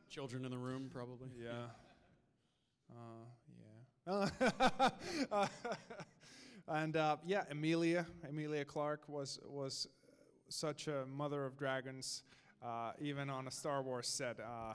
Children 0.08 0.44
in 0.44 0.50
the 0.50 0.58
room, 0.58 0.90
probably. 0.92 1.28
Yeah. 1.42 1.66
Uh, 2.90 4.26
yeah. 5.30 5.46
And 6.66 6.96
uh, 6.96 7.16
yeah, 7.26 7.44
Emilia, 7.50 8.06
Emilia 8.26 8.64
Clarke 8.64 9.06
was 9.06 9.38
was 9.46 9.86
such 10.48 10.88
a 10.88 11.04
mother 11.06 11.44
of 11.44 11.58
dragons, 11.58 12.22
uh, 12.64 12.92
even 12.98 13.28
on 13.28 13.46
a 13.46 13.50
Star 13.50 13.82
Wars 13.82 14.08
set. 14.08 14.40
Uh, 14.40 14.72